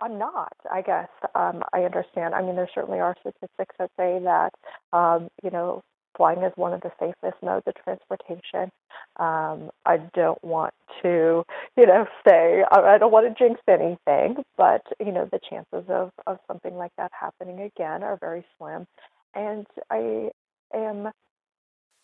I'm 0.00 0.18
not. 0.18 0.52
I 0.70 0.82
guess 0.82 1.08
um, 1.34 1.62
I 1.72 1.80
understand. 1.80 2.34
I 2.34 2.42
mean, 2.42 2.56
there 2.56 2.68
certainly 2.74 3.00
are 3.00 3.16
statistics 3.20 3.74
that 3.78 3.90
say 3.96 4.20
that, 4.22 4.50
um, 4.92 5.28
you 5.42 5.50
know, 5.50 5.82
flying 6.16 6.42
is 6.42 6.52
one 6.56 6.72
of 6.72 6.80
the 6.80 6.92
safest 6.98 7.42
modes 7.42 7.66
of 7.66 7.74
transportation. 7.82 8.70
Um, 9.16 9.70
I 9.84 9.98
don't 10.14 10.42
want 10.44 10.74
to, 11.02 11.44
you 11.76 11.86
know, 11.86 12.06
say 12.26 12.64
I 12.70 12.98
don't 12.98 13.12
want 13.12 13.26
to 13.26 13.44
jinx 13.44 13.60
anything, 13.68 14.42
but 14.56 14.82
you 15.00 15.12
know, 15.12 15.28
the 15.30 15.40
chances 15.48 15.84
of 15.88 16.10
of 16.26 16.38
something 16.46 16.76
like 16.76 16.92
that 16.98 17.10
happening 17.18 17.60
again 17.60 18.02
are 18.02 18.16
very 18.16 18.44
slim, 18.58 18.86
and 19.34 19.66
I 19.90 20.30
am 20.74 21.10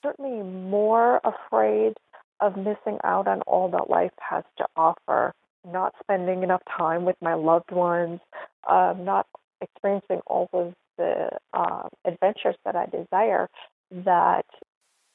certainly 0.02 0.42
more 0.42 1.20
afraid 1.24 1.94
of 2.40 2.56
missing 2.56 2.98
out 3.04 3.26
on 3.26 3.42
all 3.42 3.68
that 3.70 3.90
life 3.90 4.12
has 4.20 4.44
to 4.58 4.66
offer, 4.76 5.32
not 5.66 5.94
spending 6.00 6.42
enough 6.42 6.62
time 6.76 7.04
with 7.04 7.16
my 7.20 7.34
loved 7.34 7.72
ones, 7.72 8.20
um, 8.68 9.04
not 9.04 9.26
experiencing 9.60 10.20
all 10.26 10.48
of 10.52 10.74
the 10.98 11.30
uh, 11.52 11.88
adventures 12.04 12.56
that 12.64 12.76
I 12.76 12.86
desire, 12.86 13.48
that 13.90 14.46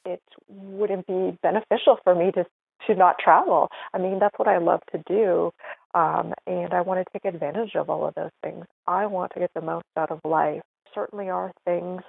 it 0.04 0.22
wouldn't 0.48 1.06
be 1.06 1.38
beneficial 1.42 1.98
for 2.04 2.14
me 2.14 2.32
to 2.32 2.44
to 2.86 2.94
not 2.94 3.18
travel. 3.18 3.70
I 3.94 3.98
mean, 3.98 4.18
that's 4.18 4.38
what 4.38 4.48
I 4.48 4.58
love 4.58 4.80
to 4.92 5.02
do, 5.06 5.52
um, 5.94 6.34
and 6.46 6.74
I 6.74 6.82
want 6.82 7.04
to 7.06 7.12
take 7.12 7.24
advantage 7.24 7.76
of 7.76 7.88
all 7.88 8.06
of 8.06 8.14
those 8.14 8.30
things. 8.42 8.66
I 8.86 9.06
want 9.06 9.32
to 9.32 9.40
get 9.40 9.52
the 9.54 9.62
most 9.62 9.86
out 9.96 10.10
of 10.10 10.20
life. 10.24 10.60
Certainly, 10.94 11.30
are 11.30 11.52
things 11.64 12.02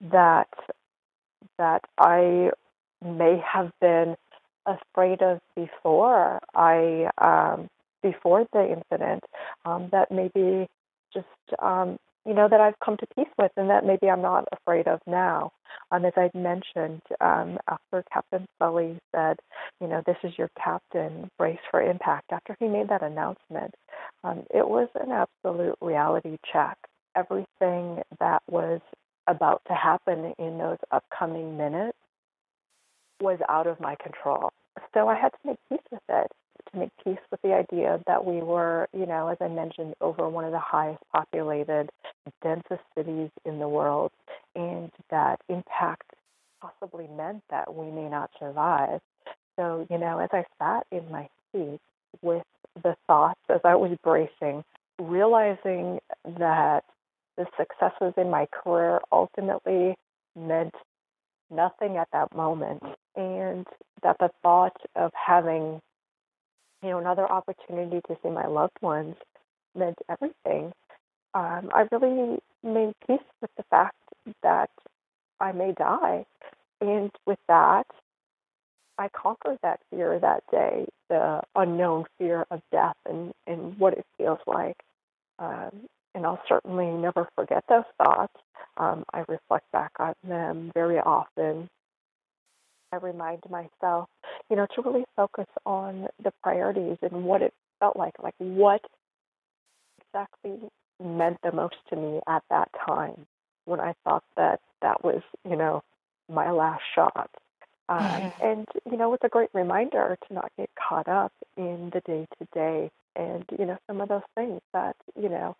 that 0.00 0.48
that 1.58 1.82
I 1.98 2.50
may 3.04 3.42
have 3.46 3.70
been 3.80 4.16
afraid 4.66 5.20
of 5.22 5.40
before 5.54 6.40
I 6.54 7.10
um, 7.18 7.68
before 8.02 8.46
the 8.52 8.72
incident 8.72 9.24
um, 9.64 9.88
that 9.92 10.10
maybe 10.10 10.68
just 11.12 11.26
um, 11.60 11.98
you 12.26 12.34
know, 12.34 12.48
that 12.48 12.60
I've 12.60 12.78
come 12.84 12.96
to 12.98 13.06
peace 13.14 13.32
with 13.38 13.52
and 13.56 13.70
that 13.70 13.84
maybe 13.84 14.08
I'm 14.08 14.22
not 14.22 14.48
afraid 14.52 14.88
of 14.88 15.00
now. 15.06 15.52
Um, 15.90 16.04
as 16.04 16.12
I 16.16 16.30
mentioned, 16.34 17.02
um, 17.20 17.58
after 17.68 18.04
Captain 18.12 18.46
Sully 18.58 18.98
said, 19.14 19.36
you 19.80 19.88
know, 19.88 20.02
this 20.06 20.16
is 20.24 20.32
your 20.38 20.50
captain, 20.62 21.30
brace 21.38 21.58
for 21.70 21.82
impact, 21.82 22.32
after 22.32 22.56
he 22.58 22.66
made 22.66 22.88
that 22.88 23.02
announcement, 23.02 23.74
um, 24.22 24.44
it 24.54 24.66
was 24.66 24.88
an 24.94 25.10
absolute 25.12 25.76
reality 25.80 26.38
check. 26.50 26.78
Everything 27.16 28.02
that 28.20 28.42
was 28.48 28.80
about 29.26 29.62
to 29.68 29.74
happen 29.74 30.32
in 30.38 30.58
those 30.58 30.78
upcoming 30.90 31.56
minutes 31.56 31.98
was 33.20 33.38
out 33.48 33.66
of 33.66 33.80
my 33.80 33.96
control. 34.02 34.52
So 34.92 35.08
I 35.08 35.14
had 35.14 35.30
to 35.30 35.38
make 35.44 35.58
peace 35.68 35.86
with 35.90 36.02
it 36.08 36.30
make 36.76 36.90
peace 37.02 37.18
with 37.30 37.40
the 37.42 37.54
idea 37.54 38.00
that 38.06 38.24
we 38.24 38.36
were, 38.36 38.88
you 38.92 39.06
know, 39.06 39.28
as 39.28 39.38
I 39.40 39.48
mentioned, 39.48 39.94
over 40.00 40.28
one 40.28 40.44
of 40.44 40.52
the 40.52 40.58
highest 40.58 41.02
populated, 41.12 41.90
densest 42.42 42.82
cities 42.96 43.30
in 43.44 43.58
the 43.58 43.68
world, 43.68 44.12
and 44.54 44.90
that 45.10 45.40
impact 45.48 46.12
possibly 46.60 47.06
meant 47.08 47.42
that 47.50 47.74
we 47.74 47.90
may 47.90 48.08
not 48.08 48.30
survive. 48.38 49.00
So, 49.56 49.86
you 49.90 49.98
know, 49.98 50.18
as 50.18 50.30
I 50.32 50.44
sat 50.58 50.86
in 50.90 51.10
my 51.10 51.28
seat 51.52 51.80
with 52.22 52.44
the 52.82 52.96
thoughts 53.06 53.40
as 53.48 53.60
I 53.64 53.74
was 53.76 53.96
bracing, 54.02 54.64
realizing 54.98 56.00
that 56.38 56.84
the 57.36 57.46
successes 57.56 58.14
in 58.16 58.30
my 58.30 58.46
career 58.46 59.00
ultimately 59.12 59.96
meant 60.36 60.74
nothing 61.50 61.96
at 61.96 62.08
that 62.12 62.34
moment, 62.34 62.82
and 63.16 63.66
that 64.02 64.16
the 64.18 64.30
thought 64.42 64.76
of 64.96 65.12
having 65.14 65.80
you 66.84 66.90
know, 66.90 66.98
another 66.98 67.30
opportunity 67.30 68.00
to 68.08 68.16
see 68.22 68.28
my 68.28 68.46
loved 68.46 68.76
ones 68.82 69.16
meant 69.74 69.98
everything. 70.08 70.72
Um, 71.32 71.70
I 71.74 71.86
really 71.90 72.38
made 72.62 72.94
peace 73.06 73.24
with 73.40 73.50
the 73.56 73.64
fact 73.70 73.96
that 74.42 74.70
I 75.40 75.52
may 75.52 75.72
die. 75.72 76.26
And 76.82 77.10
with 77.26 77.38
that, 77.48 77.86
I 78.98 79.08
conquered 79.08 79.58
that 79.62 79.80
fear 79.90 80.18
that 80.18 80.44
day, 80.50 80.86
the 81.08 81.40
unknown 81.56 82.04
fear 82.18 82.44
of 82.50 82.60
death 82.70 82.96
and, 83.08 83.32
and 83.46 83.78
what 83.78 83.94
it 83.94 84.04
feels 84.18 84.38
like. 84.46 84.76
Um, 85.38 85.88
and 86.14 86.26
I'll 86.26 86.42
certainly 86.48 86.86
never 86.86 87.26
forget 87.34 87.64
those 87.68 87.84
thoughts. 87.98 88.34
Um, 88.76 89.04
I 89.12 89.24
reflect 89.26 89.70
back 89.72 89.92
on 89.98 90.14
them 90.22 90.70
very 90.74 90.98
often 90.98 91.68
I 92.94 92.98
remind 92.98 93.42
myself, 93.50 94.08
you 94.48 94.56
know, 94.56 94.66
to 94.74 94.82
really 94.82 95.04
focus 95.16 95.46
on 95.66 96.06
the 96.22 96.32
priorities 96.42 96.98
and 97.02 97.24
what 97.24 97.42
it 97.42 97.52
felt 97.80 97.96
like, 97.96 98.14
like 98.22 98.34
what 98.38 98.80
exactly 100.00 100.58
meant 101.02 101.38
the 101.42 101.52
most 101.52 101.76
to 101.90 101.96
me 101.96 102.20
at 102.28 102.42
that 102.50 102.68
time 102.86 103.26
when 103.64 103.80
I 103.80 103.94
thought 104.04 104.24
that 104.36 104.60
that 104.82 105.02
was, 105.02 105.22
you 105.48 105.56
know, 105.56 105.82
my 106.32 106.50
last 106.50 106.82
shot. 106.94 107.30
Um, 107.88 107.98
mm-hmm. 107.98 108.46
And, 108.46 108.68
you 108.90 108.96
know, 108.96 109.12
it's 109.14 109.24
a 109.24 109.28
great 109.28 109.50
reminder 109.52 110.16
to 110.28 110.34
not 110.34 110.50
get 110.56 110.70
caught 110.76 111.08
up 111.08 111.32
in 111.56 111.90
the 111.92 112.00
day 112.00 112.26
to 112.38 112.48
day 112.54 112.90
and, 113.16 113.44
you 113.58 113.66
know, 113.66 113.78
some 113.86 114.00
of 114.00 114.08
those 114.08 114.22
things 114.34 114.60
that, 114.72 114.96
you 115.20 115.28
know, 115.28 115.56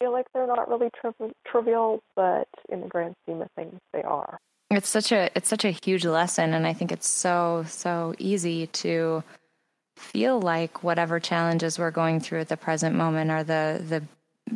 feel 0.00 0.12
like 0.12 0.26
they're 0.32 0.46
not 0.46 0.68
really 0.68 0.90
tri- 1.00 1.32
trivial, 1.46 2.02
but 2.14 2.48
in 2.68 2.80
the 2.80 2.88
grand 2.88 3.14
scheme 3.22 3.42
of 3.42 3.50
things, 3.52 3.78
they 3.92 4.02
are. 4.02 4.38
It's 4.70 4.88
such 4.88 5.12
a 5.12 5.30
it's 5.36 5.48
such 5.48 5.64
a 5.64 5.70
huge 5.70 6.04
lesson 6.04 6.52
and 6.52 6.66
I 6.66 6.72
think 6.72 6.90
it's 6.90 7.08
so 7.08 7.64
so 7.68 8.14
easy 8.18 8.66
to 8.68 9.22
feel 9.96 10.40
like 10.40 10.82
whatever 10.82 11.20
challenges 11.20 11.78
we're 11.78 11.90
going 11.90 12.20
through 12.20 12.40
at 12.40 12.48
the 12.48 12.56
present 12.56 12.96
moment 12.96 13.30
are 13.30 13.44
the 13.44 13.82
the 13.88 14.02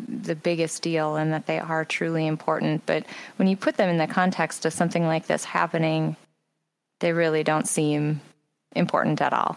the 0.09 0.35
biggest 0.35 0.83
deal 0.83 1.16
and 1.16 1.33
that 1.33 1.46
they 1.46 1.59
are 1.59 1.85
truly 1.85 2.27
important. 2.27 2.85
But 2.87 3.07
when 3.37 3.49
you 3.49 3.57
put 3.57 3.77
them 3.77 3.88
in 3.88 3.99
the 3.99 4.07
context 4.07 4.64
of 4.64 4.73
something 4.73 5.07
like 5.07 5.27
this 5.27 5.44
happening 5.44 6.16
they 6.99 7.12
really 7.12 7.42
don't 7.42 7.66
seem 7.66 8.20
important 8.77 9.23
at 9.23 9.33
all. 9.33 9.57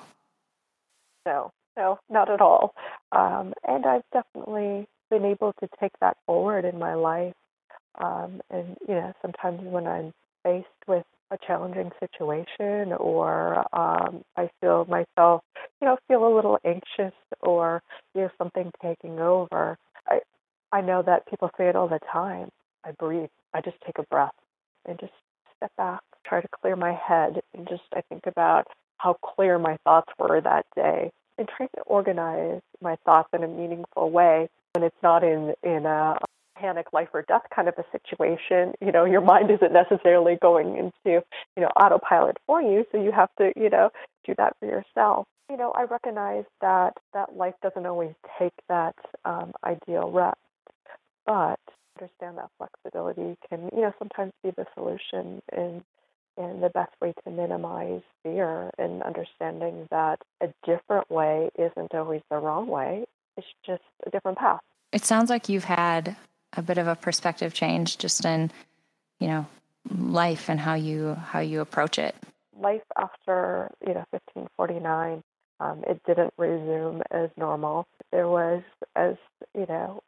No 1.25 1.51
no 1.75 1.99
not 2.09 2.29
at 2.29 2.41
all. 2.41 2.75
Um, 3.11 3.53
and 3.67 3.85
i've 3.85 4.03
definitely 4.13 4.87
been 5.09 5.25
able 5.25 5.53
to 5.61 5.69
take 5.79 5.93
that 5.99 6.17
forward 6.25 6.63
in 6.63 6.77
my 6.77 6.93
life. 6.93 7.33
Um, 7.95 8.41
and 8.51 8.77
you 8.87 8.93
know 8.93 9.13
sometimes 9.21 9.61
when 9.61 9.87
i'm 9.87 10.13
faced 10.43 10.67
with 10.87 11.05
a 11.31 11.37
challenging 11.47 11.91
situation 11.99 12.93
or 12.93 13.59
um, 13.75 14.23
I 14.37 14.49
feel 14.61 14.85
myself, 14.85 15.41
you 15.81 15.87
know, 15.87 15.97
feel 16.07 16.25
a 16.27 16.33
little 16.33 16.59
anxious 16.63 17.13
or 17.41 17.81
you 18.13 18.21
know 18.21 18.29
something 18.37 18.71
taking 18.81 19.19
over, 19.19 19.77
I 20.07 20.19
I 20.71 20.81
know 20.81 21.01
that 21.03 21.27
people 21.27 21.49
say 21.57 21.67
it 21.67 21.75
all 21.75 21.87
the 21.87 21.99
time. 22.11 22.49
I 22.83 22.91
breathe. 22.91 23.29
I 23.53 23.61
just 23.61 23.77
take 23.85 23.97
a 23.97 24.03
breath 24.03 24.33
and 24.85 24.99
just 24.99 25.13
step 25.57 25.71
back, 25.77 26.01
try 26.25 26.41
to 26.41 26.47
clear 26.61 26.75
my 26.75 26.93
head, 26.93 27.41
and 27.53 27.67
just 27.67 27.83
I 27.93 28.01
think 28.09 28.23
about 28.27 28.67
how 28.97 29.13
clear 29.13 29.57
my 29.57 29.77
thoughts 29.83 30.11
were 30.19 30.41
that 30.41 30.65
day, 30.75 31.11
and 31.37 31.47
try 31.47 31.67
to 31.75 31.81
organize 31.85 32.61
my 32.81 32.95
thoughts 33.05 33.29
in 33.33 33.43
a 33.43 33.47
meaningful 33.47 34.11
way 34.11 34.49
when 34.73 34.83
it's 34.83 35.01
not 35.01 35.23
in 35.23 35.53
in 35.63 35.85
a 35.85 36.17
panic 36.63 36.87
life 36.93 37.09
or 37.13 37.23
death 37.27 37.41
kind 37.53 37.67
of 37.67 37.73
a 37.77 37.83
situation 37.91 38.73
you 38.79 38.91
know 38.91 39.03
your 39.03 39.19
mind 39.19 39.51
isn't 39.51 39.73
necessarily 39.73 40.37
going 40.41 40.77
into 40.77 41.21
you 41.57 41.61
know 41.61 41.69
autopilot 41.75 42.37
for 42.47 42.61
you 42.61 42.85
so 42.91 43.03
you 43.03 43.11
have 43.11 43.29
to 43.37 43.51
you 43.57 43.69
know 43.69 43.89
do 44.25 44.33
that 44.37 44.55
for 44.59 44.65
yourself. 44.65 45.27
You 45.49 45.57
know 45.57 45.71
i 45.71 45.83
recognize 45.83 46.45
that 46.61 46.93
that 47.13 47.35
life 47.35 47.55
doesn't 47.61 47.85
always 47.85 48.13
take 48.39 48.53
that 48.69 48.95
um, 49.25 49.51
ideal 49.63 50.09
rest 50.09 50.37
but 51.25 51.59
understand 51.99 52.37
that 52.37 52.49
flexibility 52.57 53.37
can 53.49 53.69
you 53.75 53.81
know 53.81 53.93
sometimes 53.99 54.31
be 54.41 54.51
the 54.51 54.65
solution 54.73 55.41
and 55.51 55.83
and 56.37 56.63
the 56.63 56.69
best 56.69 56.93
way 57.01 57.13
to 57.23 57.31
minimize 57.31 58.01
fear 58.23 58.71
and 58.79 59.03
understanding 59.03 59.87
that 59.91 60.19
a 60.41 60.47
different 60.65 61.09
way 61.11 61.49
isn't 61.59 61.93
always 61.93 62.21
the 62.31 62.37
wrong 62.37 62.67
way. 62.67 63.05
It's 63.37 63.45
just 63.63 63.83
a 64.07 64.09
different 64.09 64.39
path. 64.39 64.61
It 64.91 65.05
sounds 65.05 65.29
like 65.29 65.49
you've 65.49 65.65
had 65.65 66.15
a 66.55 66.61
bit 66.61 66.77
of 66.77 66.87
a 66.87 66.95
perspective 66.95 67.53
change 67.53 67.97
just 67.97 68.25
in, 68.25 68.51
you 69.19 69.27
know, 69.27 69.45
life 69.89 70.49
and 70.49 70.59
how 70.59 70.75
you 70.75 71.15
how 71.15 71.39
you 71.39 71.61
approach 71.61 71.99
it. 71.99 72.15
Life 72.59 72.83
after 72.97 73.71
you 73.85 73.93
know 73.93 74.05
1549, 74.11 75.23
um, 75.59 75.83
it 75.87 76.01
didn't 76.05 76.33
resume 76.37 77.01
as 77.11 77.29
normal. 77.37 77.87
There 78.11 78.27
was, 78.27 78.63
as 78.95 79.15
you 79.55 79.65
know, 79.67 80.01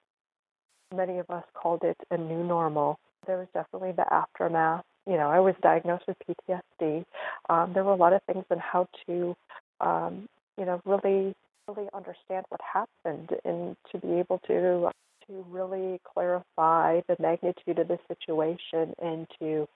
many 0.95 1.17
of 1.17 1.29
us 1.29 1.43
called 1.53 1.83
it 1.83 1.97
a 2.11 2.17
new 2.17 2.43
normal. 2.43 2.99
There 3.27 3.37
was 3.37 3.47
definitely 3.53 3.91
the 3.91 4.11
aftermath. 4.11 4.83
You 5.07 5.17
know, 5.17 5.29
I 5.29 5.39
was 5.39 5.55
diagnosed 5.61 6.05
with 6.07 6.17
PTSD. 6.27 7.05
Um, 7.49 7.73
there 7.73 7.83
were 7.83 7.93
a 7.93 7.97
lot 7.97 8.13
of 8.13 8.21
things 8.23 8.45
on 8.49 8.59
how 8.59 8.87
to, 9.07 9.35
um, 9.79 10.27
you 10.57 10.65
know, 10.65 10.81
really, 10.85 11.35
really 11.67 11.89
understand 11.93 12.45
what 12.49 12.61
happened 12.61 13.29
and 13.43 13.75
to 13.91 13.99
be 13.99 14.13
able 14.19 14.39
to 14.47 14.91
to 15.27 15.45
really 15.49 15.99
clarify 16.03 17.01
the 17.07 17.15
magnitude 17.19 17.79
of 17.79 17.87
the 17.87 17.99
situation 18.07 18.93
and 19.01 19.27
to 19.39 19.67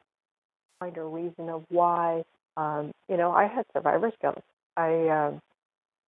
find 0.79 0.97
a 0.97 1.03
reason 1.03 1.49
of 1.49 1.63
why. 1.69 2.23
Um, 2.57 2.91
you 3.07 3.17
know, 3.17 3.31
I 3.31 3.47
had 3.47 3.65
survivor's 3.73 4.13
guilt. 4.21 4.43
I 4.77 5.07
um, 5.09 5.41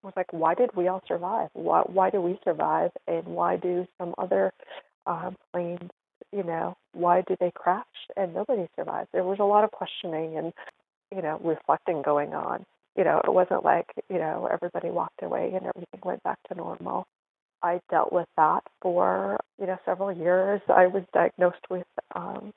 was 0.03 0.13
like, 0.15 0.31
why 0.31 0.53
did 0.53 0.75
we 0.75 0.87
all 0.87 1.01
survive? 1.07 1.49
Why, 1.53 1.81
why 1.81 2.09
do 2.09 2.21
we 2.21 2.39
survive? 2.43 2.91
And 3.07 3.25
why 3.25 3.57
do 3.57 3.87
some 3.97 4.13
other 4.17 4.51
um, 5.05 5.35
planes, 5.51 5.89
you 6.31 6.43
know, 6.43 6.75
why 6.93 7.21
do 7.27 7.35
they 7.39 7.51
crash 7.51 7.85
and 8.17 8.33
nobody 8.33 8.67
survives? 8.75 9.09
There 9.11 9.23
was 9.23 9.39
a 9.39 9.45
lot 9.45 9.63
of 9.63 9.71
questioning 9.71 10.37
and, 10.37 10.53
you 11.15 11.21
know, 11.21 11.39
reflecting 11.43 12.01
going 12.01 12.33
on. 12.33 12.65
You 12.95 13.03
know, 13.03 13.21
it 13.23 13.31
wasn't 13.31 13.63
like, 13.63 13.87
you 14.09 14.17
know, 14.17 14.49
everybody 14.51 14.89
walked 14.89 15.23
away 15.23 15.51
and 15.53 15.65
everything 15.65 16.01
went 16.03 16.23
back 16.23 16.39
to 16.49 16.55
normal. 16.55 17.07
I 17.63 17.79
dealt 17.89 18.11
with 18.11 18.27
that 18.37 18.61
for, 18.81 19.39
you 19.59 19.67
know, 19.67 19.77
several 19.85 20.11
years. 20.11 20.61
I 20.67 20.87
was 20.87 21.03
diagnosed 21.13 21.69
with 21.69 21.87
um, 22.15 22.53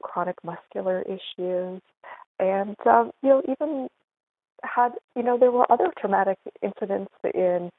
chronic 0.00 0.36
muscular 0.44 1.02
issues 1.02 1.80
and, 2.38 2.76
um, 2.86 3.10
you 3.22 3.28
know, 3.30 3.42
even 3.48 3.88
had, 4.64 4.92
you 5.14 5.22
know, 5.22 5.38
there 5.38 5.50
were 5.52 5.70
other 5.70 5.92
traumatic 5.98 6.38
incidents 6.62 7.12
in, 7.34 7.70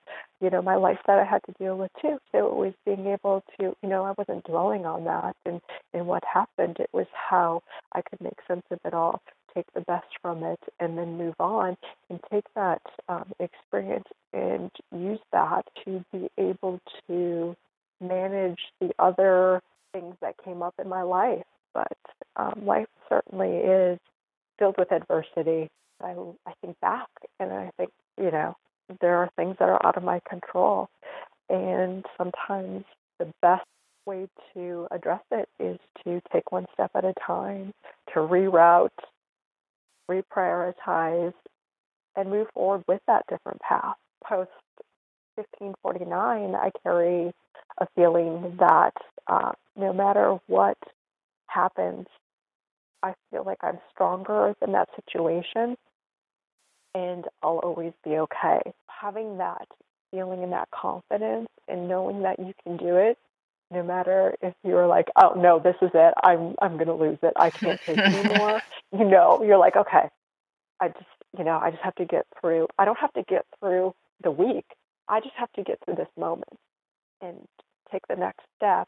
you 0.42 0.50
know, 0.50 0.62
my 0.62 0.76
life 0.76 1.00
that 1.08 1.20
I 1.20 1.26
had 1.26 1.42
to 1.46 1.54
deal 1.60 1.78
with 1.78 1.92
too. 2.02 2.18
So 2.32 2.48
it 2.48 2.56
was 2.56 2.74
being 2.86 3.08
able 3.08 3.44
to, 3.60 3.76
you 3.82 3.90
know, 3.90 4.04
I 4.06 4.14
wasn't 4.18 4.46
dwelling 4.46 4.86
on 4.86 5.04
that 5.06 5.36
and, 5.46 5.62
and 5.94 6.08
what 6.08 6.24
happened. 6.32 6.78
It 6.80 6.90
was 6.94 7.08
how 7.14 7.62
I 7.94 8.02
could 8.02 8.22
make 8.22 8.38
sense 8.48 8.64
of 8.72 8.80
it 8.86 8.94
all, 8.94 9.22
take 9.54 9.72
the 9.74 9.82
best 9.82 10.08
from 10.22 10.44
it, 10.44 10.60
and 10.80 10.98
then 10.98 11.18
move 11.18 11.36
on 11.40 11.78
and 12.10 12.20
take 12.32 12.46
that 12.56 12.82
um, 13.08 13.32
experience 13.40 14.08
and 14.34 14.72
use 14.96 15.20
that 15.32 15.66
to 15.86 16.04
be 16.12 16.30
able 16.38 16.80
to 17.08 17.56
manage 18.02 18.60
the 18.80 18.92
other 19.00 19.62
things 19.94 20.16
that 20.22 20.36
came 20.44 20.62
up 20.62 20.76
in 20.82 20.88
my 20.88 21.02
life. 21.02 21.44
But 21.74 21.98
um, 22.36 22.64
life 22.66 22.88
certainly 23.10 23.58
is 23.58 24.00
filled 24.58 24.76
with 24.78 24.92
adversity 24.92 25.70
I, 26.02 26.16
I 26.46 26.54
think 26.62 26.80
back 26.80 27.08
and 27.40 27.52
I 27.52 27.72
think, 27.78 27.92
you 28.18 28.32
know, 28.32 28.56
there 29.02 29.18
are 29.18 29.30
things 29.36 29.56
that 29.60 29.70
are 29.70 29.86
out 29.86 29.98
of 29.98 30.04
my 30.04 30.22
control. 30.28 30.90
And 31.50 32.06
sometimes 32.18 32.86
the 33.20 33.32
best 33.42 33.66
way 34.06 34.28
to 34.54 34.88
address 34.92 35.22
it 35.32 35.50
is 35.60 35.78
to 36.04 36.22
take 36.32 36.52
one 36.52 36.68
step 36.74 36.92
at 36.96 37.06
a 37.06 37.14
time, 37.26 37.74
to 38.14 38.20
reroute, 38.20 38.90
reprioritize, 40.10 41.34
and 42.16 42.30
move 42.30 42.48
forward 42.54 42.84
with 42.88 43.02
that 43.08 43.26
different 43.30 43.60
path. 43.62 43.96
Post 44.24 44.50
1549, 45.36 46.56
I 46.56 46.72
carry 46.84 47.32
a 47.80 47.88
feeling 47.96 48.58
that 48.60 48.94
uh, 49.28 49.52
no 49.78 49.94
matter 49.94 50.38
what 50.48 50.78
happens, 51.48 52.08
I 53.02 53.14
feel 53.32 53.44
like 53.46 53.60
I'm 53.62 53.80
stronger 53.94 54.54
than 54.60 54.74
that 54.74 54.90
situation 54.96 55.78
and 56.96 57.26
I'll 57.42 57.60
always 57.60 57.94
be 58.04 58.12
okay. 58.12 58.60
Having 58.88 59.38
that 59.38 59.68
feeling 60.12 60.44
and 60.44 60.52
that 60.52 60.70
confidence 60.72 61.48
and 61.68 61.88
knowing 61.88 62.24
that 62.24 62.40
you 62.40 62.54
can 62.64 62.78
do 62.78 62.98
it 62.98 63.18
no 63.72 63.84
matter 63.84 64.36
if 64.42 64.54
you're 64.64 64.88
like, 64.88 65.08
oh 65.16 65.34
no, 65.38 65.60
this 65.60 65.76
is 65.82 65.92
it. 65.94 66.14
I'm 66.24 66.56
I'm 66.62 66.78
gonna 66.78 66.96
lose 66.96 67.20
it. 67.22 67.34
I 67.36 67.52
can't 67.52 67.80
take 67.86 67.98
anymore. 68.06 68.62
You 68.92 69.06
know, 69.06 69.44
you're 69.44 69.58
like, 69.58 69.76
okay, 69.76 70.10
I 70.80 70.88
just 70.90 71.06
you 71.38 71.44
know, 71.44 71.60
I 71.62 71.72
just 71.72 71.84
have 71.84 71.96
to 71.96 72.06
get 72.06 72.26
through. 72.40 72.68
I 72.78 72.86
don't 72.86 72.98
have 73.00 73.14
to 73.14 73.24
get 73.24 73.46
through 73.60 73.94
the 74.24 74.32
week. 74.32 74.66
I 75.08 75.20
just 75.20 75.36
have 75.38 75.52
to 75.54 75.64
get 75.64 75.80
through 75.84 75.96
this 75.96 76.10
moment 76.18 76.58
and 77.22 77.38
take 77.92 78.08
the 78.08 78.16
next 78.16 78.46
step, 78.56 78.88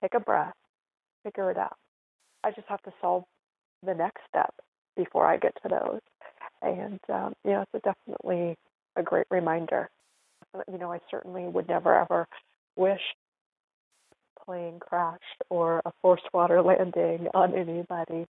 take 0.00 0.14
a 0.14 0.20
breath, 0.20 0.54
figure 1.24 1.50
it 1.50 1.58
out. 1.58 1.76
I 2.44 2.50
just 2.50 2.68
have 2.68 2.82
to 2.82 2.92
solve 3.00 3.24
the 3.84 3.94
next 3.94 4.20
step 4.28 4.54
before 4.96 5.26
I 5.26 5.36
get 5.36 5.54
to 5.62 5.68
those. 5.68 6.00
And 6.62 7.00
um, 7.08 7.34
you 7.44 7.52
know, 7.52 7.62
it's 7.62 7.84
a 7.84 7.92
definitely 7.92 8.56
a 8.96 9.02
great 9.02 9.26
reminder. 9.30 9.88
You 10.70 10.78
know, 10.78 10.92
I 10.92 10.98
certainly 11.10 11.44
would 11.44 11.68
never 11.68 11.94
ever 11.94 12.26
wish 12.76 13.00
plane 14.44 14.78
crashed 14.80 15.42
or 15.50 15.82
a 15.84 15.92
forced 16.02 16.28
water 16.32 16.62
landing 16.62 17.28
on 17.34 17.54
anybody, 17.54 18.26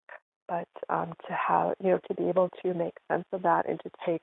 but 0.47 0.67
um, 0.89 1.13
to 1.27 1.33
have 1.33 1.73
you 1.81 1.91
know 1.91 1.99
to 2.07 2.13
be 2.13 2.29
able 2.29 2.49
to 2.63 2.73
make 2.73 2.93
sense 3.11 3.25
of 3.31 3.43
that 3.43 3.67
and 3.67 3.79
to 3.81 3.91
take 4.05 4.21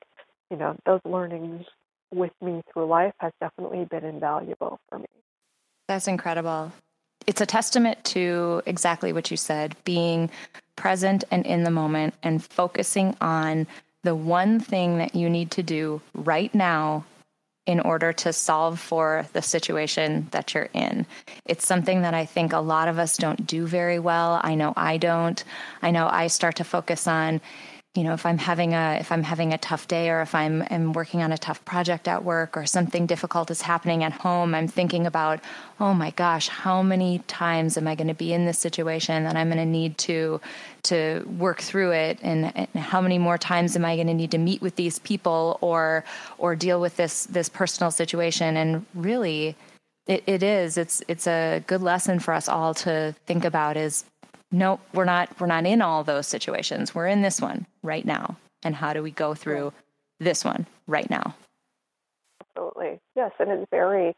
you 0.51 0.57
know 0.57 0.77
those 0.87 1.01
learnings 1.05 1.65
with 2.13 2.33
me 2.43 2.63
through 2.73 2.87
life 2.87 3.15
has 3.19 3.33
definitely 3.41 3.85
been 3.85 4.05
invaluable 4.05 4.81
for 4.89 4.99
me. 4.99 5.07
That's 5.89 6.09
incredible. 6.09 6.73
It's 7.27 7.41
a 7.41 7.47
testament 7.47 8.03
to 8.07 8.63
exactly 8.67 9.13
what 9.13 9.31
you 9.31 9.37
said 9.37 9.77
being 9.85 10.31
present 10.77 11.25
and 11.31 11.45
in 11.47 11.65
the 11.65 11.71
moment 11.71 12.15
and 12.23 12.43
focusing 12.43 13.15
on 13.21 13.67
the 14.03 14.15
one 14.15 14.59
thing 14.59 14.99
that 14.99 15.15
you 15.15 15.29
need 15.29 15.51
to 15.53 15.63
do 15.63 16.01
right 16.15 16.55
now 16.55 17.05
in 17.71 17.79
order 17.79 18.13
to 18.13 18.33
solve 18.33 18.81
for 18.81 19.27
the 19.33 19.41
situation 19.41 20.27
that 20.33 20.53
you're 20.53 20.69
in. 20.75 21.07
It's 21.45 21.65
something 21.65 22.03
that 22.03 22.15
I 22.15 22.25
think 22.25 22.53
a 22.53 22.59
lot 22.59 22.89
of 22.89 22.99
us 22.99 23.17
don't 23.17 23.47
do 23.47 23.65
very 23.65 24.01
well. 24.01 24.41
I 24.43 24.57
know 24.57 24.73
I 24.77 24.97
don't. 24.97 25.43
I 25.81 25.93
know 25.93 26.09
I 26.11 26.27
start 26.27 26.57
to 26.57 26.65
focus 26.65 27.07
on 27.07 27.41
you 27.95 28.05
know 28.05 28.13
if 28.13 28.25
i'm 28.25 28.39
having 28.39 28.73
a 28.75 28.99
if 29.01 29.11
i'm 29.11 29.23
having 29.23 29.53
a 29.53 29.59
tough 29.59 29.89
day 29.89 30.11
or 30.11 30.21
if 30.21 30.35
i'm 30.35 30.63
am 30.71 30.93
working 30.93 31.23
on 31.23 31.33
a 31.33 31.39
tough 31.39 31.65
project 31.65 32.07
at 32.07 32.25
work 32.25 32.57
or 32.57 32.65
something 32.65 33.07
difficult 33.07 33.51
is 33.51 33.63
happening 33.63 34.05
at 34.05 34.13
home 34.13 34.55
i'm 34.55 34.69
thinking 34.69 35.07
about 35.07 35.41
oh 35.81 35.93
my 35.93 36.11
gosh 36.11 36.49
how 36.49 36.83
many 36.83 37.19
times 37.21 37.77
am 37.77 37.89
i 37.89 37.95
going 37.95 38.09
to 38.09 38.15
be 38.15 38.33
in 38.33 38.47
this 38.47 38.59
situation 38.59 39.25
that 39.25 39.37
i'm 39.37 39.49
going 39.49 39.59
to 39.59 39.67
need 39.67 39.99
to 39.99 40.41
to 40.83 41.25
work 41.39 41.61
through 41.61 41.93
it? 41.93 42.19
And, 42.23 42.53
and 42.57 42.69
how 42.75 43.01
many 43.01 43.19
more 43.19 43.39
times 43.39 43.77
am 43.77 43.85
i 43.85 43.97
going 43.97 44.07
to 44.07 44.15
need 44.15 44.31
to 44.33 44.39
meet 44.39 44.63
with 44.63 44.77
these 44.77 44.99
people 44.99 45.59
or 45.61 46.05
or 46.39 46.57
deal 46.57 46.81
with 46.81 46.97
this 46.97 47.25
this 47.27 47.49
personal 47.49 47.91
situation? 47.91 48.57
And 48.57 48.87
really 48.95 49.57
it, 50.07 50.23
it 50.27 50.43
is 50.43 50.79
it's 50.79 51.03
it's 51.09 51.27
a 51.27 51.63
good 51.67 51.83
lesson 51.83 52.19
for 52.19 52.35
us 52.35 52.49
all 52.49 52.75
to 52.75 53.15
think 53.27 53.45
about 53.45 53.77
is 53.77 54.05
nope, 54.51 54.81
we're 54.93 55.05
not 55.05 55.41
we're 55.41 55.47
not 55.47 55.67
in 55.67 55.83
all 55.83 56.05
those 56.05 56.27
situations. 56.27 56.95
We're 56.95 57.09
in 57.09 57.23
this 57.23 57.41
one 57.41 57.67
right 57.83 58.05
now. 58.05 58.37
And 58.63 58.75
how 58.75 58.93
do 58.93 59.03
we 59.03 59.11
go 59.11 59.35
through 59.35 59.73
this 60.19 60.45
one 60.45 60.67
right 60.87 61.09
now? 61.09 61.35
Absolutely. 62.41 63.01
Yes, 63.17 63.33
and 63.39 63.51
it's 63.51 63.67
very 63.71 64.15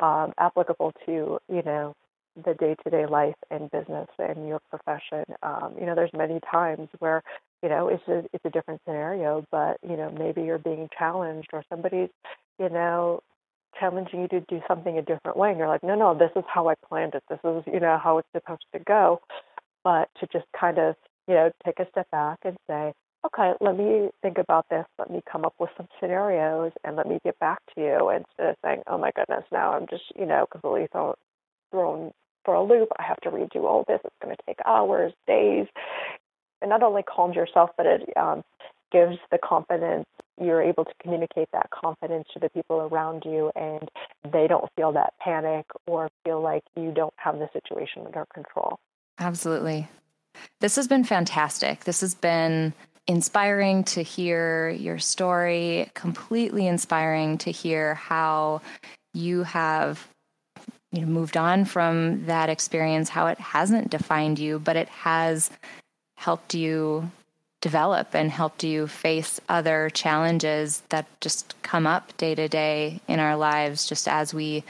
um, 0.00 0.34
applicable 0.36 0.92
to, 1.06 1.38
you 1.48 1.62
know, 1.64 1.94
the 2.44 2.54
day-to-day 2.54 3.06
life 3.06 3.34
and 3.50 3.70
business 3.70 4.08
and 4.18 4.46
your 4.46 4.60
profession. 4.68 5.24
Um, 5.42 5.74
you 5.80 5.86
know, 5.86 5.94
there's 5.94 6.12
many 6.12 6.38
times 6.50 6.88
where, 6.98 7.22
you 7.62 7.68
know, 7.68 7.88
it's 7.88 8.06
a, 8.08 8.24
it's 8.32 8.44
a 8.44 8.50
different 8.50 8.80
scenario, 8.84 9.44
but, 9.50 9.78
you 9.88 9.96
know, 9.96 10.10
maybe 10.10 10.42
you're 10.42 10.58
being 10.58 10.88
challenged 10.96 11.48
or 11.52 11.64
somebody's, 11.70 12.10
you 12.58 12.68
know, 12.68 13.22
challenging 13.80 14.20
you 14.22 14.28
to 14.28 14.40
do 14.40 14.60
something 14.68 14.98
a 14.98 15.02
different 15.02 15.36
way. 15.36 15.50
And 15.50 15.58
you're 15.58 15.68
like, 15.68 15.82
no, 15.82 15.94
no, 15.94 16.16
this 16.16 16.30
is 16.36 16.44
how 16.46 16.68
I 16.68 16.74
planned 16.88 17.14
it. 17.14 17.22
This 17.28 17.40
is, 17.42 17.62
you 17.66 17.80
know, 17.80 17.98
how 18.02 18.18
it's 18.18 18.28
supposed 18.34 18.66
to 18.72 18.80
go 18.80 19.20
but 19.84 20.08
to 20.20 20.26
just 20.32 20.46
kind 20.58 20.78
of, 20.78 20.96
you 21.26 21.34
know, 21.34 21.50
take 21.64 21.78
a 21.78 21.88
step 21.90 22.10
back 22.10 22.38
and 22.44 22.56
say, 22.68 22.92
okay, 23.26 23.52
let 23.60 23.76
me 23.76 24.10
think 24.22 24.38
about 24.38 24.66
this. 24.70 24.84
Let 24.98 25.10
me 25.10 25.20
come 25.30 25.44
up 25.44 25.54
with 25.58 25.70
some 25.76 25.88
scenarios 26.00 26.72
and 26.84 26.96
let 26.96 27.08
me 27.08 27.18
get 27.24 27.38
back 27.38 27.58
to 27.74 27.80
you 27.80 28.10
instead 28.10 28.50
of 28.50 28.56
saying, 28.64 28.82
oh 28.86 28.98
my 28.98 29.10
goodness, 29.14 29.44
now 29.52 29.72
I'm 29.72 29.86
just, 29.88 30.04
you 30.18 30.26
know, 30.26 30.46
completely 30.50 30.88
thrown, 30.92 31.14
thrown 31.70 32.12
for 32.44 32.54
a 32.54 32.62
loop. 32.62 32.88
I 32.98 33.02
have 33.02 33.20
to 33.22 33.30
redo 33.30 33.64
all 33.64 33.84
this. 33.86 34.00
It's 34.04 34.14
going 34.22 34.34
to 34.34 34.42
take 34.46 34.58
hours, 34.64 35.12
days. 35.26 35.66
It 36.62 36.68
not 36.68 36.82
only 36.82 37.02
calms 37.02 37.36
yourself, 37.36 37.70
but 37.76 37.86
it 37.86 38.08
um, 38.16 38.42
gives 38.92 39.16
the 39.30 39.38
confidence. 39.38 40.06
You're 40.40 40.62
able 40.62 40.84
to 40.84 40.92
communicate 41.02 41.48
that 41.52 41.68
confidence 41.70 42.26
to 42.34 42.40
the 42.40 42.48
people 42.48 42.88
around 42.92 43.24
you, 43.24 43.50
and 43.56 43.88
they 44.32 44.46
don't 44.46 44.70
feel 44.76 44.92
that 44.92 45.14
panic 45.20 45.66
or 45.86 46.08
feel 46.24 46.40
like 46.40 46.62
you 46.76 46.92
don't 46.92 47.14
have 47.16 47.38
the 47.38 47.48
situation 47.52 48.02
under 48.06 48.24
control. 48.32 48.78
Absolutely. 49.18 49.88
This 50.60 50.76
has 50.76 50.86
been 50.88 51.04
fantastic. 51.04 51.84
This 51.84 52.00
has 52.00 52.14
been 52.14 52.72
inspiring 53.06 53.84
to 53.84 54.02
hear 54.02 54.68
your 54.70 54.98
story, 54.98 55.90
completely 55.94 56.66
inspiring 56.66 57.38
to 57.38 57.50
hear 57.50 57.94
how 57.94 58.60
you 59.14 59.42
have 59.42 60.06
you 60.92 61.00
know 61.00 61.06
moved 61.06 61.36
on 61.36 61.64
from 61.64 62.26
that 62.26 62.48
experience, 62.48 63.08
how 63.08 63.26
it 63.26 63.38
hasn't 63.38 63.90
defined 63.90 64.38
you, 64.38 64.58
but 64.58 64.76
it 64.76 64.88
has 64.88 65.50
helped 66.16 66.54
you 66.54 67.10
develop 67.60 68.14
and 68.14 68.30
helped 68.30 68.62
you 68.62 68.86
face 68.86 69.40
other 69.48 69.90
challenges 69.90 70.82
that 70.90 71.06
just 71.20 71.54
come 71.62 71.86
up 71.86 72.16
day 72.16 72.34
to 72.34 72.48
day 72.48 73.00
in 73.08 73.18
our 73.18 73.36
lives 73.36 73.88
just 73.88 74.06
as 74.06 74.32
we 74.32 74.62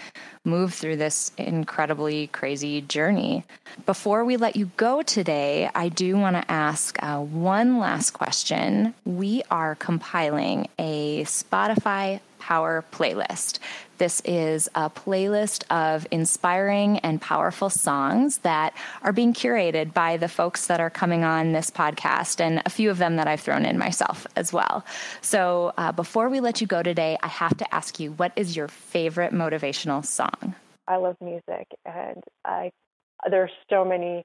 move 0.45 0.72
through 0.72 0.97
this 0.97 1.30
incredibly 1.36 2.28
crazy 2.28 2.80
journey. 2.80 3.45
Before 3.84 4.24
we 4.24 4.36
let 4.36 4.57
you 4.57 4.70
go 4.76 5.03
today, 5.03 5.70
I 5.74 5.91
do 5.91 6.16
want 6.16 6.36
to 6.36 6.51
ask 6.51 7.01
uh, 7.03 7.20
one 7.20 7.78
last 7.78 8.12
question. 8.12 8.95
We 9.05 9.43
are 9.51 9.74
compiling 9.74 10.68
a 10.78 11.24
Spotify 11.24 12.20
Power 12.49 12.82
playlist. 12.92 13.59
This 13.99 14.22
is 14.24 14.70
a 14.74 14.88
playlist 14.88 15.64
of 15.70 16.07
inspiring 16.11 16.99
and 17.01 17.20
powerful 17.20 17.68
songs 17.68 18.38
that 18.38 18.72
are 19.03 19.12
being 19.12 19.34
curated 19.34 19.92
by 19.92 20.16
the 20.16 20.28
folks 20.28 20.66
that 20.68 20.80
are 20.80 20.88
coming 20.88 21.24
on 21.24 21.53
this 21.53 21.70
podcast, 21.70 22.40
and 22.40 22.62
a 22.64 22.70
few 22.70 22.88
of 22.88 22.96
them 22.96 23.16
that 23.16 23.28
I've 23.28 23.40
thrown 23.42 23.66
in 23.66 23.76
myself 23.76 24.26
as 24.34 24.51
well. 24.51 24.82
So, 25.20 25.74
uh, 25.76 25.92
before 25.92 26.30
we 26.30 26.40
let 26.40 26.62
you 26.62 26.66
go 26.66 26.82
today, 26.82 27.18
I 27.22 27.28
have 27.28 27.55
to 27.59 27.74
ask 27.74 28.01
you 28.01 28.12
what 28.12 28.32
is 28.34 28.57
your 28.57 28.68
favorite 28.68 29.34
motivational 29.34 30.03
song? 30.03 30.55
I 30.86 30.96
love 30.96 31.18
music, 31.20 31.66
and 31.84 32.24
I 32.46 32.70
are 33.30 33.51
so 33.68 33.84
many 33.84 34.24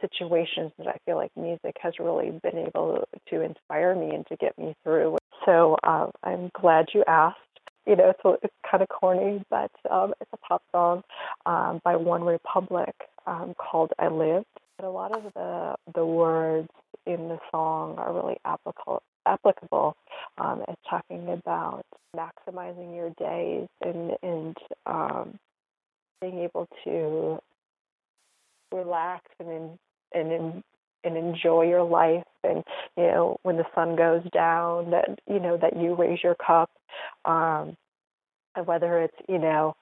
situations 0.00 0.70
that 0.78 0.86
I 0.86 0.98
feel 1.04 1.16
like 1.16 1.32
music 1.34 1.74
has 1.80 1.94
really 1.98 2.30
been 2.30 2.58
able 2.58 3.08
to 3.30 3.40
inspire 3.40 3.96
me 3.96 4.14
and 4.14 4.24
to 4.28 4.36
get 4.36 4.56
me 4.56 4.76
through. 4.84 5.16
So 5.44 5.76
uh, 5.82 6.10
I'm 6.22 6.48
glad 6.54 6.86
you 6.94 7.02
asked 7.08 7.38
you 7.86 7.96
know, 7.96 8.12
so 8.22 8.38
it's 8.42 8.54
kind 8.68 8.82
of 8.82 8.88
corny, 8.88 9.44
but 9.50 9.70
um, 9.90 10.12
it's 10.20 10.30
a 10.32 10.36
pop 10.38 10.62
song 10.72 11.02
um, 11.46 11.80
by 11.84 11.96
One 11.96 12.24
Republic 12.24 12.94
um, 13.26 13.54
called 13.54 13.92
"I 13.98 14.08
Lived." 14.08 14.46
But 14.76 14.86
a 14.86 14.90
lot 14.90 15.16
of 15.16 15.32
the 15.34 15.76
the 15.94 16.04
words 16.04 16.68
in 17.06 17.28
the 17.28 17.38
song 17.50 17.94
are 17.98 18.12
really 18.12 18.38
applicable. 18.44 19.02
Applicable. 19.26 19.96
Um, 20.38 20.62
it's 20.68 20.80
talking 20.88 21.28
about 21.28 21.84
maximizing 22.14 22.94
your 22.94 23.10
days 23.18 23.68
and 23.82 24.12
and 24.22 24.56
um, 24.86 25.38
being 26.20 26.40
able 26.40 26.68
to 26.84 27.38
relax 28.72 29.24
and 29.38 29.78
and 30.12 30.62
and 31.06 31.16
enjoy 31.18 31.64
your 31.64 31.84
life 31.84 32.24
and 32.44 32.64
you 32.98 33.04
know 33.04 33.38
when 33.44 33.58
the 33.58 33.66
sun 33.74 33.96
goes 33.96 34.24
down 34.32 34.90
that 34.92 35.18
you 35.28 35.40
know 35.40 35.58
that 35.58 35.76
you 35.78 35.94
raise 35.96 36.20
your 36.24 36.36
cup 36.36 36.70
um 37.26 37.76
and 38.56 38.66
whether 38.66 39.00
it's 39.02 39.16
you 39.28 39.38
know 39.38 39.74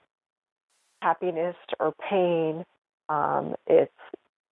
happiness 1.03 1.57
or 1.81 1.95
pain 2.11 2.65
um 3.11 3.55
it's 3.69 3.93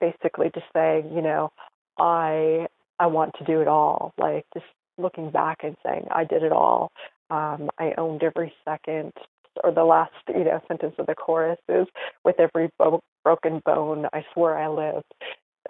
basically 0.00 0.50
just 0.54 0.66
saying 0.74 1.10
you 1.14 1.22
know 1.22 1.52
i 1.98 2.66
i 3.00 3.06
want 3.06 3.32
to 3.38 3.44
do 3.44 3.60
it 3.62 3.68
all. 3.68 4.14
Like 4.18 4.46
just 4.54 4.66
looking 4.98 5.30
back 5.30 5.58
and 5.64 5.76
saying 5.84 6.06
i 6.12 6.24
did 6.24 6.44
it 6.44 6.52
all. 6.52 6.92
Um 7.30 7.70
i 7.78 7.94
owned 7.98 8.22
every 8.22 8.52
second 8.64 9.12
or 9.64 9.72
the 9.72 9.84
last 9.84 10.12
you 10.28 10.44
know 10.44 10.60
sentence 10.68 10.94
of 10.98 11.06
the 11.06 11.14
chorus 11.16 11.58
is 11.68 11.86
with 12.24 12.36
every 12.40 12.70
bo- 12.78 13.02
broken 13.24 13.62
bone 13.66 14.06
i 14.12 14.24
swear 14.34 14.58
i 14.58 14.68
lived. 14.68 15.12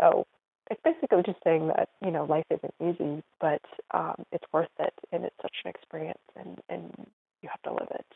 So 0.01 0.27
it's 0.71 0.81
basically 0.85 1.23
just 1.25 1.39
saying 1.45 1.69
that 1.69 1.91
you 2.05 2.11
know 2.11 2.25
life 2.25 2.47
isn't 2.51 2.75
easy, 2.81 3.23
but 3.41 3.63
um, 3.93 4.25
it's 4.33 4.45
worth 4.53 4.69
it, 4.79 4.95
and 5.11 5.25
it's 5.25 5.37
such 5.41 5.57
an 5.65 5.71
experience, 5.71 6.19
and 6.37 6.61
and 6.69 7.07
you 7.43 7.49
have 7.49 7.63
to 7.63 7.73
live 7.73 7.89
it. 7.91 8.07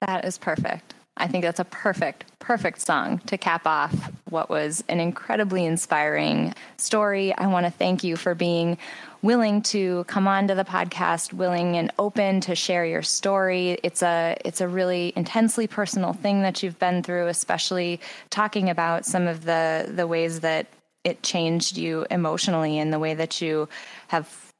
That 0.00 0.24
is 0.24 0.38
perfect. 0.38 0.94
I 1.16 1.26
think 1.26 1.44
that's 1.44 1.60
a 1.60 1.64
perfect, 1.64 2.24
perfect 2.38 2.80
song 2.80 3.18
to 3.26 3.36
cap 3.36 3.66
off 3.66 3.94
what 4.30 4.48
was 4.48 4.82
an 4.88 5.00
incredibly 5.00 5.66
inspiring 5.66 6.54
story. 6.78 7.36
I 7.36 7.46
want 7.48 7.66
to 7.66 7.70
thank 7.70 8.02
you 8.02 8.16
for 8.16 8.34
being 8.34 8.78
willing 9.20 9.60
to 9.60 10.04
come 10.04 10.26
on 10.26 10.48
to 10.48 10.54
the 10.54 10.64
podcast, 10.64 11.34
willing 11.34 11.76
and 11.76 11.92
open 11.98 12.40
to 12.42 12.54
share 12.54 12.86
your 12.86 13.02
story. 13.02 13.78
It's 13.82 14.02
a 14.02 14.36
it's 14.44 14.62
a 14.62 14.68
really 14.68 15.12
intensely 15.14 15.66
personal 15.66 16.14
thing 16.14 16.40
that 16.40 16.62
you've 16.62 16.78
been 16.78 17.02
through, 17.02 17.26
especially 17.26 18.00
talking 18.30 18.70
about 18.70 19.04
some 19.04 19.26
of 19.26 19.44
the 19.44 19.92
the 19.94 20.06
ways 20.06 20.40
that 20.40 20.68
it 21.04 21.22
changed 21.22 21.76
you 21.76 22.06
emotionally 22.10 22.78
in 22.78 22.90
the 22.90 22.98
way 22.98 23.14
that 23.14 23.40
you 23.40 23.68
have 24.08 24.50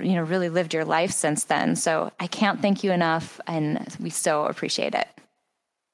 you 0.00 0.14
know 0.14 0.22
really 0.22 0.48
lived 0.48 0.72
your 0.74 0.84
life 0.84 1.10
since 1.10 1.42
then. 1.44 1.76
So 1.76 2.10
i 2.20 2.26
can't 2.26 2.60
thank 2.60 2.84
you 2.84 2.92
enough 2.92 3.40
and 3.46 3.96
we 4.00 4.10
so 4.10 4.44
appreciate 4.44 4.94
it. 4.94 5.08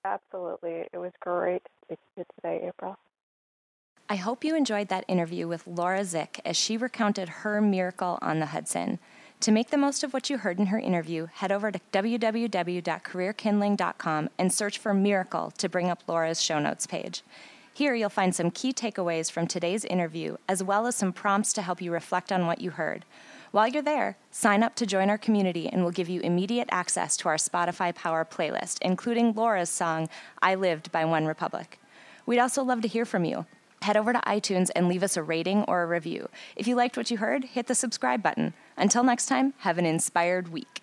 Absolutely. 0.04 0.88
It 0.92 0.98
was 0.98 1.12
great 1.20 1.62
to 1.64 1.70
speak 1.84 1.98
to 1.98 2.04
you 2.18 2.24
today 2.36 2.66
april. 2.68 2.96
I 4.08 4.16
hope 4.16 4.42
you 4.44 4.56
enjoyed 4.56 4.88
that 4.88 5.04
interview 5.08 5.48
with 5.48 5.66
laura 5.66 6.00
Zych 6.00 6.40
as 6.44 6.56
she 6.56 6.76
recounted 6.76 7.28
her 7.28 7.60
miracle 7.60 8.18
on 8.20 8.40
the 8.40 8.46
hudson. 8.46 8.98
To 9.40 9.50
make 9.50 9.70
the 9.70 9.76
most 9.76 10.04
of 10.04 10.12
what 10.12 10.30
you 10.30 10.38
heard 10.38 10.60
in 10.60 10.66
her 10.66 10.78
interview, 10.78 11.26
head 11.26 11.50
over 11.50 11.72
to 11.72 11.80
www.careerkindling.com 11.92 14.30
and 14.38 14.52
search 14.52 14.78
for 14.78 14.94
Miracle 14.94 15.50
to 15.58 15.68
bring 15.68 15.90
up 15.90 16.04
Laura's 16.06 16.40
show 16.40 16.60
notes 16.60 16.86
page. 16.86 17.24
Here, 17.74 17.94
you'll 17.94 18.10
find 18.10 18.34
some 18.34 18.50
key 18.50 18.74
takeaways 18.74 19.30
from 19.30 19.46
today's 19.46 19.86
interview, 19.86 20.36
as 20.46 20.62
well 20.62 20.86
as 20.86 20.94
some 20.94 21.10
prompts 21.10 21.54
to 21.54 21.62
help 21.62 21.80
you 21.80 21.90
reflect 21.90 22.30
on 22.30 22.46
what 22.46 22.60
you 22.60 22.72
heard. 22.72 23.06
While 23.50 23.68
you're 23.68 23.82
there, 23.82 24.18
sign 24.30 24.62
up 24.62 24.74
to 24.74 24.86
join 24.86 25.08
our 25.08 25.16
community 25.16 25.68
and 25.68 25.82
we'll 25.82 25.90
give 25.90 26.10
you 26.10 26.20
immediate 26.20 26.68
access 26.70 27.16
to 27.18 27.28
our 27.28 27.36
Spotify 27.36 27.94
Power 27.94 28.26
playlist, 28.26 28.76
including 28.82 29.32
Laura's 29.32 29.70
song, 29.70 30.10
I 30.42 30.54
Lived 30.54 30.92
by 30.92 31.06
One 31.06 31.24
Republic. 31.24 31.78
We'd 32.26 32.38
also 32.38 32.62
love 32.62 32.82
to 32.82 32.88
hear 32.88 33.06
from 33.06 33.24
you. 33.24 33.46
Head 33.80 33.96
over 33.96 34.12
to 34.12 34.20
iTunes 34.20 34.70
and 34.76 34.86
leave 34.86 35.02
us 35.02 35.16
a 35.16 35.22
rating 35.22 35.64
or 35.64 35.82
a 35.82 35.86
review. 35.86 36.28
If 36.56 36.68
you 36.68 36.76
liked 36.76 36.98
what 36.98 37.10
you 37.10 37.16
heard, 37.16 37.44
hit 37.44 37.68
the 37.68 37.74
subscribe 37.74 38.22
button. 38.22 38.52
Until 38.76 39.02
next 39.02 39.26
time, 39.26 39.54
have 39.58 39.78
an 39.78 39.86
inspired 39.86 40.48
week. 40.48 40.82